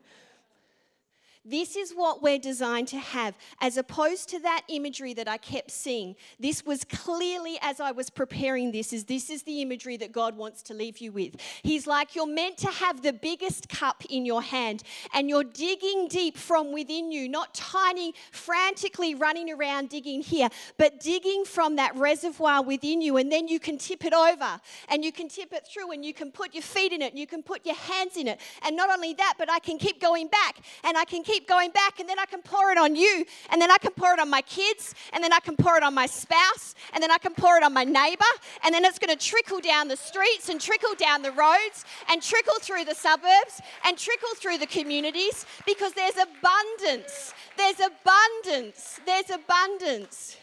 This 1.45 1.75
is 1.75 1.91
what 1.91 2.23
we're 2.23 2.39
designed 2.39 2.87
to 2.89 2.97
have, 2.97 3.35
as 3.59 3.75
opposed 3.75 4.29
to 4.29 4.39
that 4.39 4.61
imagery 4.69 5.13
that 5.15 5.27
I 5.27 5.35
kept 5.35 5.71
seeing. 5.71 6.15
This 6.39 6.65
was 6.65 6.85
clearly, 6.85 7.59
as 7.61 7.81
I 7.81 7.91
was 7.91 8.09
preparing 8.09 8.71
this, 8.71 8.93
is 8.93 9.03
this 9.03 9.29
is 9.29 9.43
the 9.43 9.61
imagery 9.61 9.97
that 9.97 10.13
God 10.13 10.37
wants 10.37 10.61
to 10.63 10.73
leave 10.73 10.99
you 10.99 11.11
with. 11.11 11.35
He's 11.61 11.85
like, 11.85 12.15
you're 12.15 12.25
meant 12.25 12.57
to 12.59 12.69
have 12.69 13.01
the 13.01 13.11
biggest 13.11 13.67
cup 13.67 14.05
in 14.09 14.25
your 14.25 14.41
hand, 14.41 14.83
and 15.13 15.27
you're 15.27 15.43
digging 15.43 16.07
deep 16.07 16.37
from 16.37 16.71
within 16.71 17.11
you, 17.11 17.27
not 17.27 17.53
tiny, 17.53 18.13
frantically 18.31 19.13
running 19.13 19.51
around 19.51 19.89
digging 19.89 20.21
here, 20.21 20.47
but 20.77 21.01
digging 21.01 21.43
from 21.43 21.75
that 21.75 21.93
reservoir 21.97 22.63
within 22.63 23.01
you, 23.01 23.17
and 23.17 23.29
then 23.29 23.49
you 23.49 23.59
can 23.59 23.77
tip 23.77 24.05
it 24.05 24.13
over, 24.13 24.61
and 24.87 25.03
you 25.03 25.11
can 25.11 25.27
tip 25.27 25.51
it 25.51 25.67
through, 25.67 25.91
and 25.91 26.05
you 26.05 26.13
can 26.13 26.31
put 26.31 26.53
your 26.53 26.63
feet 26.63 26.93
in 26.93 27.01
it, 27.01 27.11
and 27.11 27.19
you 27.19 27.27
can 27.27 27.43
put 27.43 27.65
your 27.65 27.75
hands 27.75 28.15
in 28.15 28.29
it. 28.29 28.39
And 28.61 28.77
not 28.77 28.89
only 28.89 29.13
that, 29.15 29.33
but 29.37 29.51
I 29.51 29.59
can 29.59 29.77
keep 29.77 29.99
going 29.99 30.29
back, 30.29 30.63
and 30.85 30.97
I 30.97 31.03
can 31.03 31.21
keep 31.21 31.32
keep 31.33 31.47
going 31.47 31.71
back, 31.71 31.99
and 31.99 32.07
then 32.07 32.19
I 32.19 32.25
can 32.25 32.41
pour 32.41 32.71
it 32.71 32.77
on 32.77 32.95
you, 32.95 33.25
and 33.51 33.61
then 33.61 33.71
I 33.71 33.77
can 33.77 33.91
pour 33.91 34.13
it 34.13 34.19
on 34.19 34.29
my 34.29 34.41
kids, 34.41 34.93
and 35.13 35.23
then 35.23 35.33
I 35.33 35.39
can 35.39 35.55
pour 35.55 35.75
it 35.77 35.83
on 35.83 35.93
my 35.93 36.05
spouse, 36.05 36.75
and 36.93 37.01
then 37.01 37.11
I 37.11 37.17
can 37.17 37.33
pour 37.33 37.57
it 37.57 37.63
on 37.63 37.73
my 37.73 37.83
neighbor, 37.83 38.33
and 38.63 38.73
then 38.73 38.85
it's 38.85 38.99
going 38.99 39.15
to 39.17 39.25
trickle 39.31 39.59
down 39.59 39.87
the 39.87 39.97
streets 39.97 40.49
and 40.49 40.61
trickle 40.61 40.95
down 40.95 41.21
the 41.21 41.31
roads 41.31 41.85
and 42.09 42.21
trickle 42.21 42.59
through 42.61 42.85
the 42.85 42.95
suburbs 42.95 43.61
and 43.85 43.97
trickle 43.97 44.29
through 44.35 44.59
the 44.59 44.67
communities 44.67 45.45
because 45.65 45.93
there's 45.93 46.17
abundance. 46.17 47.33
There's 47.57 47.79
abundance. 47.79 48.99
There's 49.05 49.29
abundance. 49.29 50.37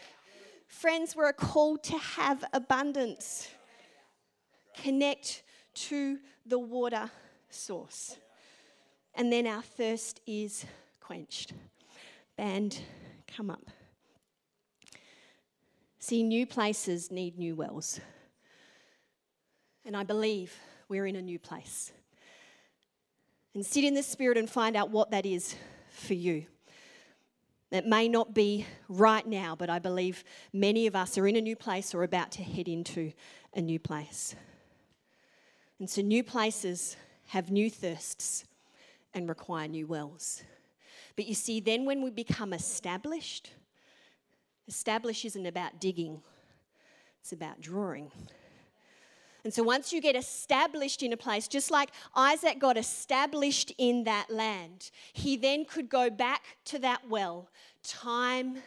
Friends, 0.67 1.15
we're 1.15 1.33
called 1.33 1.83
to 1.83 1.97
have 1.97 2.43
abundance. 2.53 3.47
Connect 4.83 5.43
to 5.73 6.17
the 6.45 6.59
water 6.59 7.09
source. 7.49 8.17
And 9.13 9.31
then 9.31 9.45
our 9.45 9.61
thirst 9.61 10.21
is 10.25 10.65
quenched. 11.11 11.51
Band, 12.37 12.79
come 13.35 13.49
up. 13.49 13.69
See, 15.99 16.23
new 16.23 16.45
places 16.45 17.11
need 17.11 17.37
new 17.37 17.53
wells. 17.53 17.99
And 19.83 19.97
I 19.97 20.03
believe 20.03 20.55
we're 20.87 21.05
in 21.05 21.17
a 21.17 21.21
new 21.21 21.37
place. 21.37 21.91
And 23.53 23.65
sit 23.65 23.83
in 23.83 23.93
the 23.93 24.03
Spirit 24.03 24.37
and 24.37 24.49
find 24.49 24.77
out 24.77 24.89
what 24.89 25.11
that 25.11 25.25
is 25.25 25.53
for 25.89 26.13
you. 26.13 26.45
It 27.71 27.85
may 27.85 28.07
not 28.07 28.33
be 28.33 28.65
right 28.87 29.27
now, 29.27 29.53
but 29.53 29.69
I 29.69 29.79
believe 29.79 30.23
many 30.53 30.87
of 30.87 30.95
us 30.95 31.17
are 31.17 31.27
in 31.27 31.35
a 31.35 31.41
new 31.41 31.57
place 31.57 31.93
or 31.93 32.03
about 32.03 32.31
to 32.33 32.41
head 32.41 32.69
into 32.69 33.11
a 33.53 33.61
new 33.61 33.79
place. 33.79 34.33
And 35.77 35.89
so, 35.89 36.01
new 36.01 36.23
places 36.23 36.95
have 37.27 37.51
new 37.51 37.69
thirsts 37.69 38.45
and 39.13 39.27
require 39.27 39.67
new 39.67 39.87
wells. 39.87 40.43
But 41.15 41.25
you 41.25 41.35
see, 41.35 41.59
then 41.59 41.85
when 41.85 42.01
we 42.01 42.09
become 42.09 42.53
established, 42.53 43.51
establish 44.67 45.25
isn't 45.25 45.45
about 45.45 45.79
digging, 45.79 46.21
it's 47.21 47.31
about 47.31 47.61
drawing. 47.61 48.11
And 49.43 49.53
so 49.53 49.63
once 49.63 49.91
you 49.91 50.01
get 50.01 50.15
established 50.15 51.01
in 51.01 51.13
a 51.13 51.17
place, 51.17 51.47
just 51.47 51.71
like 51.71 51.89
Isaac 52.15 52.59
got 52.59 52.77
established 52.77 53.73
in 53.77 54.03
that 54.03 54.29
land, 54.29 54.91
he 55.13 55.35
then 55.35 55.65
could 55.65 55.89
go 55.89 56.09
back 56.09 56.43
to 56.65 56.79
that 56.79 57.09
well 57.09 57.49
time 57.83 58.57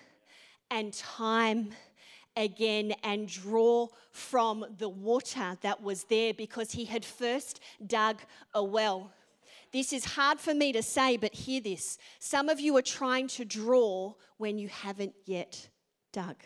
and 0.70 0.92
time 0.92 1.70
again 2.36 2.92
and 3.04 3.28
draw 3.28 3.86
from 4.10 4.64
the 4.78 4.88
water 4.88 5.56
that 5.60 5.80
was 5.82 6.04
there 6.04 6.34
because 6.34 6.72
he 6.72 6.84
had 6.84 7.04
first 7.04 7.60
dug 7.86 8.20
a 8.52 8.64
well. 8.64 9.12
This 9.74 9.92
is 9.92 10.04
hard 10.04 10.38
for 10.38 10.54
me 10.54 10.70
to 10.70 10.84
say, 10.84 11.16
but 11.16 11.34
hear 11.34 11.60
this. 11.60 11.98
Some 12.20 12.48
of 12.48 12.60
you 12.60 12.76
are 12.76 12.82
trying 12.82 13.26
to 13.26 13.44
draw 13.44 14.14
when 14.36 14.56
you 14.56 14.68
haven't 14.68 15.16
yet 15.26 15.68
dug. 16.12 16.36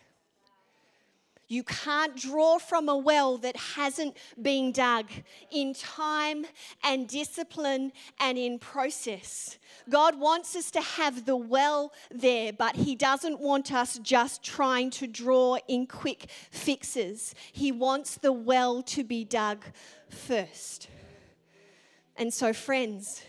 You 1.47 1.63
can't 1.63 2.17
draw 2.17 2.59
from 2.59 2.89
a 2.89 2.97
well 2.97 3.37
that 3.37 3.55
hasn't 3.55 4.17
been 4.41 4.73
dug 4.73 5.11
in 5.53 5.75
time 5.75 6.47
and 6.83 7.07
discipline 7.07 7.93
and 8.19 8.39
in 8.39 8.59
process. 8.59 9.59
God 9.91 10.19
wants 10.19 10.57
us 10.57 10.71
to 10.71 10.81
have 10.81 11.27
the 11.27 11.37
well 11.37 11.93
there, 12.11 12.55
but 12.55 12.77
He 12.77 12.97
doesn't 12.97 13.41
want 13.41 13.75
us 13.75 13.99
just 13.99 14.43
trying 14.43 14.89
to 14.93 15.07
draw 15.07 15.59
in 15.69 15.87
quick 15.87 16.31
fixes. 16.51 17.35
He 17.53 17.73
wants 17.73 18.15
the 18.15 18.33
well 18.33 18.83
to 18.85 19.05
be 19.05 19.23
dug 19.27 19.67
first. 20.09 20.89
And 22.19 22.35
so, 22.35 22.53
friends, 22.53 23.23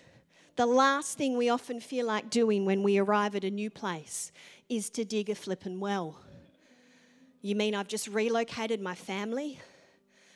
the 0.55 0.65
last 0.65 1.15
thing 1.15 1.37
we 1.37 1.47
often 1.49 1.79
feel 1.79 2.07
like 2.07 2.31
doing 2.31 2.65
when 2.65 2.81
we 2.81 2.97
arrive 2.97 3.35
at 3.35 3.43
a 3.43 3.51
new 3.51 3.69
place 3.69 4.31
is 4.67 4.89
to 4.89 5.05
dig 5.05 5.29
a 5.29 5.35
flippin' 5.35 5.79
well. 5.79 6.19
You 7.43 7.55
mean 7.55 7.75
I've 7.75 7.87
just 7.87 8.07
relocated 8.07 8.81
my 8.81 8.95
family? 8.95 9.59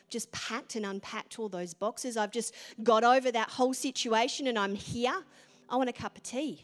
Just 0.08 0.32
packed 0.32 0.76
and 0.76 0.86
unpacked 0.86 1.40
all 1.40 1.50
those 1.50 1.74
boxes. 1.74 2.16
I've 2.16 2.32
just 2.32 2.54
got 2.84 3.04
over 3.04 3.32
that 3.32 3.50
whole 3.50 3.74
situation 3.74 4.46
and 4.46 4.60
I'm 4.60 4.76
here. 4.76 5.24
I 5.68 5.76
want 5.76 5.90
a 5.90 5.94
cup 5.94 6.16
of 6.16 6.22
tea. 6.22 6.64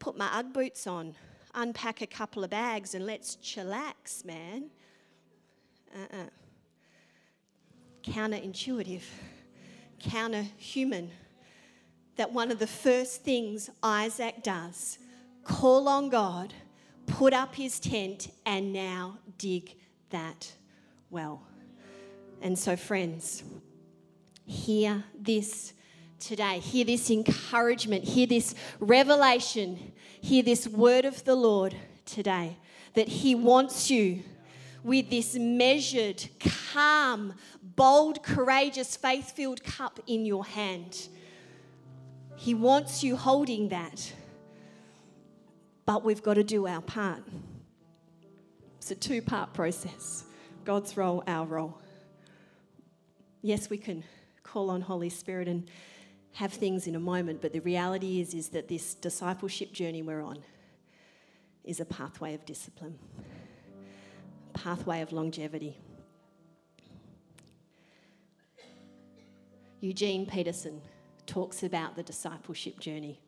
Put 0.00 0.18
my 0.18 0.28
Ugg 0.32 0.52
boots 0.52 0.88
on, 0.88 1.14
unpack 1.54 2.02
a 2.02 2.08
couple 2.08 2.42
of 2.42 2.50
bags, 2.50 2.96
and 2.96 3.06
let's 3.06 3.36
chillax, 3.36 4.24
man. 4.24 4.64
Uh 5.94 6.00
uh-uh. 6.00 6.22
uh. 6.22 6.26
Counterintuitive, 8.02 9.02
counter 10.02 10.46
human. 10.56 11.10
That 12.16 12.32
one 12.32 12.50
of 12.50 12.58
the 12.58 12.66
first 12.66 13.22
things 13.22 13.70
Isaac 13.82 14.42
does 14.42 14.98
call 15.44 15.88
on 15.88 16.08
God 16.08 16.52
put 17.06 17.32
up 17.32 17.54
his 17.54 17.78
tent, 17.80 18.28
and 18.46 18.72
now 18.72 19.18
dig 19.38 19.74
that 20.10 20.52
well. 21.10 21.42
And 22.40 22.58
so, 22.58 22.76
friends, 22.76 23.42
hear 24.44 25.04
this 25.18 25.74
today. 26.18 26.58
Hear 26.58 26.84
this 26.84 27.10
encouragement. 27.10 28.04
Hear 28.04 28.26
this 28.26 28.54
revelation. 28.80 29.92
Hear 30.20 30.42
this 30.42 30.66
word 30.66 31.04
of 31.04 31.24
the 31.24 31.34
Lord 31.34 31.74
today 32.04 32.56
that 32.94 33.08
He 33.08 33.34
wants 33.34 33.90
you 33.90 34.22
with 34.82 35.10
this 35.10 35.34
measured, 35.34 36.28
calm, 36.72 37.34
bold, 37.62 38.22
courageous, 38.22 38.96
faith 38.96 39.32
filled 39.32 39.62
cup 39.62 40.00
in 40.06 40.26
your 40.26 40.44
hand. 40.44 41.08
He 42.36 42.54
wants 42.54 43.04
you 43.04 43.16
holding 43.16 43.68
that 43.68 44.12
but 45.84 46.04
we've 46.04 46.22
got 46.22 46.34
to 46.34 46.44
do 46.44 46.66
our 46.66 46.80
part. 46.80 47.22
It's 48.78 48.90
a 48.90 48.94
two 48.94 49.22
part 49.22 49.52
process 49.52 50.24
God's 50.64 50.96
role, 50.96 51.22
our 51.26 51.46
role. 51.46 51.78
Yes, 53.42 53.68
we 53.68 53.78
can 53.78 54.04
call 54.42 54.70
on 54.70 54.80
Holy 54.80 55.08
Spirit 55.08 55.48
and 55.48 55.68
have 56.34 56.52
things 56.52 56.86
in 56.86 56.94
a 56.94 57.00
moment, 57.00 57.42
but 57.42 57.52
the 57.52 57.60
reality 57.60 58.20
is, 58.20 58.32
is 58.32 58.50
that 58.50 58.68
this 58.68 58.94
discipleship 58.94 59.72
journey 59.72 60.02
we're 60.02 60.22
on 60.22 60.38
is 61.64 61.80
a 61.80 61.84
pathway 61.84 62.34
of 62.34 62.46
discipline, 62.46 62.98
pathway 64.52 65.00
of 65.00 65.12
longevity. 65.12 65.76
Eugene 69.80 70.26
Peterson 70.26 70.80
talks 71.26 71.62
about 71.62 71.96
the 71.96 72.02
discipleship 72.02 72.78
journey 72.78 73.20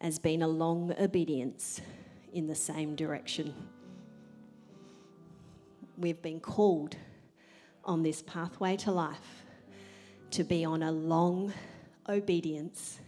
as 0.00 0.18
being 0.18 0.42
a 0.42 0.48
long 0.48 0.94
obedience 1.00 1.80
in 2.32 2.46
the 2.46 2.54
same 2.54 2.94
direction. 2.94 3.54
We've 5.96 6.20
been 6.20 6.40
called 6.40 6.96
on 7.84 8.02
this 8.02 8.22
pathway 8.22 8.76
to 8.78 8.92
life 8.92 9.44
to 10.30 10.44
be 10.44 10.64
on 10.64 10.82
a 10.82 10.92
long 10.92 11.52
obedience 12.08 13.00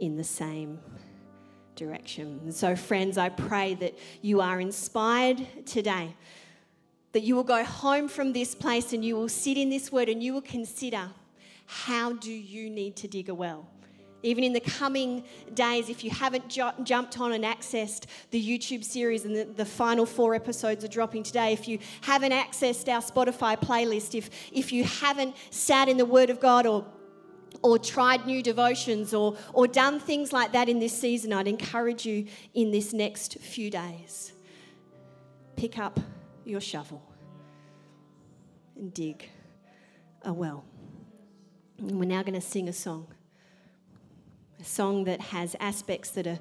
in 0.00 0.16
the 0.16 0.24
same 0.24 0.80
direction. 1.76 2.52
So, 2.52 2.74
friends, 2.76 3.16
I 3.16 3.28
pray 3.28 3.74
that 3.74 3.98
you 4.20 4.40
are 4.40 4.60
inspired 4.60 5.46
today, 5.66 6.14
that 7.12 7.20
you 7.20 7.36
will 7.36 7.44
go 7.44 7.62
home 7.64 8.08
from 8.08 8.32
this 8.32 8.54
place 8.54 8.92
and 8.92 9.04
you 9.04 9.16
will 9.16 9.28
sit 9.28 9.56
in 9.56 9.68
this 9.70 9.92
word 9.92 10.08
and 10.08 10.22
you 10.22 10.32
will 10.32 10.42
consider 10.42 11.08
how 11.66 12.12
do 12.12 12.32
you 12.32 12.68
need 12.68 12.96
to 12.96 13.08
dig 13.08 13.28
a 13.28 13.34
well? 13.34 13.68
even 14.22 14.44
in 14.44 14.52
the 14.52 14.60
coming 14.60 15.24
days, 15.54 15.88
if 15.88 16.04
you 16.04 16.10
haven't 16.10 16.48
ju- 16.48 16.70
jumped 16.82 17.20
on 17.20 17.32
and 17.32 17.44
accessed 17.44 18.04
the 18.30 18.42
YouTube 18.42 18.84
series 18.84 19.24
and 19.24 19.34
the, 19.34 19.44
the, 19.44 19.64
final 19.64 20.06
four 20.06 20.34
episodes 20.34 20.84
are 20.84 20.88
dropping 20.88 21.22
today, 21.22 21.52
if 21.52 21.66
you 21.66 21.78
haven't 22.02 22.32
accessed 22.32 22.88
our 22.88 23.00
Spotify 23.00 23.58
playlist, 23.58 24.14
if, 24.14 24.30
if 24.52 24.72
you 24.72 24.84
haven't 24.84 25.34
sat 25.50 25.88
in 25.88 25.96
the 25.96 26.04
Word 26.04 26.30
of 26.30 26.40
God 26.40 26.66
or 26.66 26.84
or 27.60 27.78
tried 27.78 28.26
new 28.26 28.42
devotions 28.42 29.12
or, 29.12 29.36
or 29.52 29.68
done 29.68 30.00
things 30.00 30.32
like 30.32 30.52
that 30.52 30.70
in 30.70 30.80
this 30.80 30.98
season, 30.98 31.32
I'd 31.34 31.46
encourage 31.46 32.06
you 32.06 32.26
in 32.54 32.72
this 32.72 32.92
next 32.92 33.38
few 33.38 33.70
days. 33.70 34.32
Pick 35.54 35.78
up 35.78 36.00
your 36.44 36.60
shovel 36.60 37.02
and 38.76 38.92
dig 38.92 39.28
a 40.22 40.32
well. 40.32 40.64
And 41.78 41.98
we're 41.98 42.06
now 42.06 42.22
going 42.22 42.34
to 42.34 42.40
sing 42.40 42.68
a 42.68 42.72
song 42.72 43.06
a 44.62 44.64
song 44.64 45.02
that 45.02 45.20
has 45.20 45.56
aspects 45.58 46.10
that 46.10 46.24
are 46.24 46.38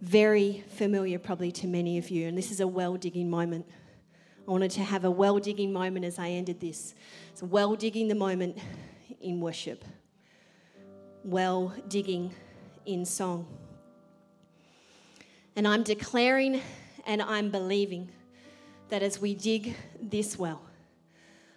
very 0.00 0.64
familiar, 0.70 1.18
probably 1.18 1.52
to 1.52 1.66
many 1.66 1.98
of 1.98 2.08
you. 2.08 2.26
And 2.26 2.36
this 2.36 2.50
is 2.50 2.60
a 2.60 2.66
well 2.66 2.96
digging 2.96 3.28
moment. 3.28 3.66
I 4.48 4.50
wanted 4.50 4.70
to 4.72 4.82
have 4.82 5.04
a 5.04 5.10
well 5.10 5.38
digging 5.38 5.70
moment 5.70 6.06
as 6.06 6.18
I 6.18 6.30
ended 6.30 6.60
this. 6.60 6.94
It's 7.30 7.42
well 7.42 7.76
digging 7.76 8.08
the 8.08 8.14
moment 8.14 8.56
in 9.20 9.38
worship, 9.38 9.84
well 11.24 11.74
digging 11.88 12.34
in 12.86 13.04
song. 13.04 13.46
And 15.56 15.68
I'm 15.68 15.82
declaring 15.82 16.62
and 17.06 17.20
I'm 17.20 17.50
believing 17.50 18.10
that 18.90 19.02
as 19.02 19.20
we 19.20 19.34
dig 19.34 19.74
this 20.00 20.38
well, 20.38 20.62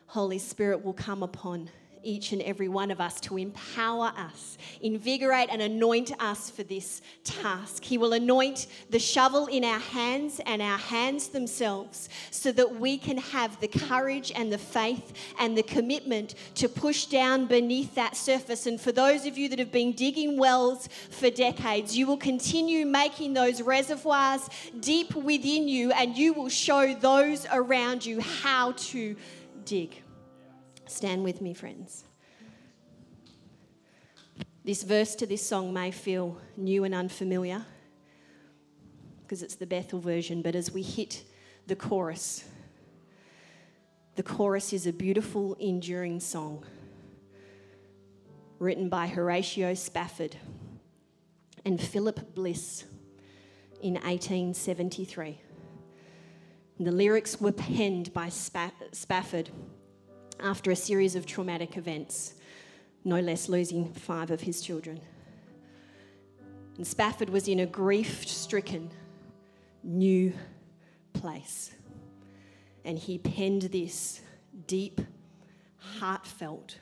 Holy 0.07 0.39
Spirit 0.39 0.83
will 0.83 0.93
come 0.93 1.23
upon 1.23 1.69
each 2.03 2.31
and 2.31 2.41
every 2.41 2.67
one 2.67 2.91
of 2.91 3.01
us 3.01 3.19
to 3.21 3.37
empower 3.37 4.13
us, 4.17 4.57
invigorate 4.81 5.49
and 5.49 5.61
anoint 5.61 6.11
us 6.21 6.49
for 6.49 6.63
this 6.63 7.01
task. 7.23 7.83
He 7.83 7.97
will 7.97 8.13
anoint 8.13 8.67
the 8.89 8.99
shovel 8.99 9.47
in 9.47 9.63
our 9.63 9.79
hands 9.79 10.39
and 10.45 10.61
our 10.61 10.77
hands 10.77 11.29
themselves 11.29 12.09
so 12.31 12.51
that 12.51 12.79
we 12.79 12.97
can 12.97 13.17
have 13.17 13.59
the 13.59 13.67
courage 13.67 14.31
and 14.35 14.51
the 14.51 14.57
faith 14.57 15.13
and 15.39 15.57
the 15.57 15.63
commitment 15.63 16.35
to 16.55 16.69
push 16.69 17.05
down 17.05 17.45
beneath 17.45 17.95
that 17.95 18.15
surface. 18.15 18.65
And 18.65 18.79
for 18.79 18.91
those 18.91 19.25
of 19.25 19.37
you 19.37 19.49
that 19.49 19.59
have 19.59 19.71
been 19.71 19.93
digging 19.93 20.37
wells 20.37 20.89
for 21.09 21.29
decades, 21.29 21.97
you 21.97 22.07
will 22.07 22.17
continue 22.17 22.85
making 22.85 23.33
those 23.33 23.61
reservoirs 23.61 24.49
deep 24.79 25.15
within 25.15 25.67
you 25.67 25.91
and 25.91 26.17
you 26.17 26.33
will 26.33 26.49
show 26.49 26.93
those 26.93 27.45
around 27.51 28.05
you 28.05 28.21
how 28.21 28.73
to 28.73 29.15
dig. 29.65 30.02
Stand 30.85 31.23
with 31.23 31.41
me, 31.41 31.53
friends. 31.53 32.03
This 34.65 34.83
verse 34.83 35.15
to 35.15 35.25
this 35.25 35.45
song 35.45 35.73
may 35.73 35.91
feel 35.91 36.37
new 36.55 36.83
and 36.83 36.93
unfamiliar 36.95 37.65
because 39.21 39.41
it's 39.41 39.55
the 39.55 39.65
Bethel 39.65 39.99
version, 39.99 40.41
but 40.41 40.55
as 40.55 40.71
we 40.71 40.81
hit 40.81 41.23
the 41.67 41.75
chorus, 41.75 42.45
the 44.15 44.23
chorus 44.23 44.71
is 44.73 44.85
a 44.85 44.93
beautiful, 44.93 45.55
enduring 45.55 46.19
song 46.19 46.65
written 48.59 48.87
by 48.87 49.07
Horatio 49.07 49.73
Spafford 49.73 50.37
and 51.65 51.81
Philip 51.81 52.35
Bliss 52.35 52.85
in 53.81 53.95
1873. 53.95 55.41
The 56.79 56.91
lyrics 56.91 57.41
were 57.41 57.51
penned 57.51 58.13
by 58.13 58.29
Spafford 58.29 59.49
after 60.43 60.71
a 60.71 60.75
series 60.75 61.15
of 61.15 61.25
traumatic 61.25 61.77
events, 61.77 62.33
no 63.05 63.19
less 63.19 63.47
losing 63.47 63.93
five 63.93 64.29
of 64.29 64.41
his 64.41 64.61
children. 64.61 64.99
And 66.77 66.85
Spafford 66.85 67.29
was 67.29 67.47
in 67.47 67.59
a 67.59 67.65
grief 67.65 68.27
stricken 68.27 68.91
new 69.83 70.33
place. 71.13 71.71
And 72.83 72.99
he 72.99 73.17
penned 73.17 73.63
this 73.63 74.21
deep, 74.67 74.99
heartfelt, 75.77 76.77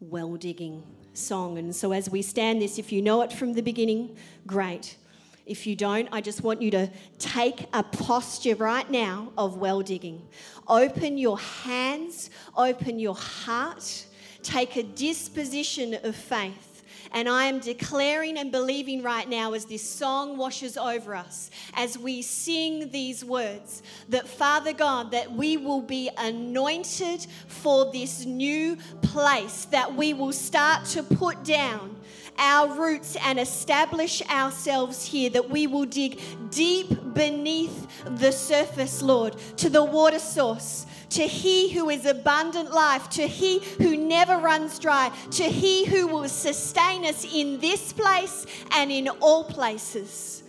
well 0.00 0.36
digging 0.36 0.82
song. 1.14 1.56
And 1.58 1.74
so, 1.74 1.92
as 1.92 2.10
we 2.10 2.20
stand 2.20 2.60
this, 2.60 2.78
if 2.78 2.92
you 2.92 3.00
know 3.00 3.22
it 3.22 3.32
from 3.32 3.54
the 3.54 3.62
beginning, 3.62 4.16
great. 4.46 4.96
If 5.44 5.66
you 5.66 5.74
don't, 5.74 6.08
I 6.12 6.20
just 6.20 6.42
want 6.42 6.62
you 6.62 6.70
to 6.72 6.90
take 7.18 7.66
a 7.72 7.82
posture 7.82 8.54
right 8.54 8.88
now 8.90 9.32
of 9.36 9.56
well 9.56 9.82
digging. 9.82 10.22
Open 10.68 11.18
your 11.18 11.38
hands, 11.38 12.30
open 12.56 12.98
your 12.98 13.16
heart, 13.16 14.06
take 14.42 14.76
a 14.76 14.82
disposition 14.82 15.98
of 16.02 16.14
faith. 16.14 16.68
And 17.14 17.28
I 17.28 17.44
am 17.44 17.58
declaring 17.58 18.38
and 18.38 18.50
believing 18.50 19.02
right 19.02 19.28
now 19.28 19.52
as 19.52 19.66
this 19.66 19.82
song 19.82 20.38
washes 20.38 20.78
over 20.78 21.14
us, 21.14 21.50
as 21.74 21.98
we 21.98 22.22
sing 22.22 22.90
these 22.90 23.22
words, 23.22 23.82
that 24.08 24.26
Father 24.26 24.72
God, 24.72 25.10
that 25.10 25.30
we 25.30 25.58
will 25.58 25.82
be 25.82 26.08
anointed 26.16 27.26
for 27.48 27.92
this 27.92 28.24
new 28.24 28.78
place, 29.02 29.66
that 29.66 29.94
we 29.94 30.14
will 30.14 30.32
start 30.32 30.86
to 30.86 31.02
put 31.02 31.44
down 31.44 31.96
our 32.38 32.74
roots 32.74 33.16
and 33.22 33.38
establish 33.38 34.22
ourselves 34.28 35.04
here, 35.04 35.30
that 35.30 35.50
we 35.50 35.66
will 35.66 35.84
dig 35.84 36.20
deep 36.50 37.14
beneath 37.14 37.86
the 38.18 38.32
surface, 38.32 39.02
Lord, 39.02 39.36
to 39.58 39.70
the 39.70 39.84
water 39.84 40.18
source, 40.18 40.86
to 41.10 41.22
He 41.22 41.70
who 41.70 41.90
is 41.90 42.06
abundant 42.06 42.72
life, 42.72 43.08
to 43.10 43.26
He 43.26 43.60
who 43.78 43.96
never 43.96 44.38
runs 44.38 44.78
dry, 44.78 45.10
to 45.32 45.44
He 45.44 45.84
who 45.84 46.06
will 46.06 46.28
sustain 46.28 47.04
us 47.04 47.24
in 47.24 47.60
this 47.60 47.92
place 47.92 48.46
and 48.72 48.90
in 48.90 49.08
all 49.08 49.44
places. 49.44 50.42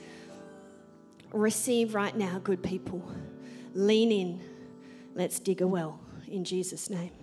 Receive 1.32 1.96
right 1.96 2.16
now, 2.16 2.40
good 2.40 2.62
people. 2.64 3.04
Lean 3.74 4.12
in. 4.12 4.42
Let's 5.16 5.40
dig 5.40 5.62
a 5.62 5.68
well 5.68 6.00
in 6.28 6.44
Jesus' 6.44 6.90
name. 6.90 7.23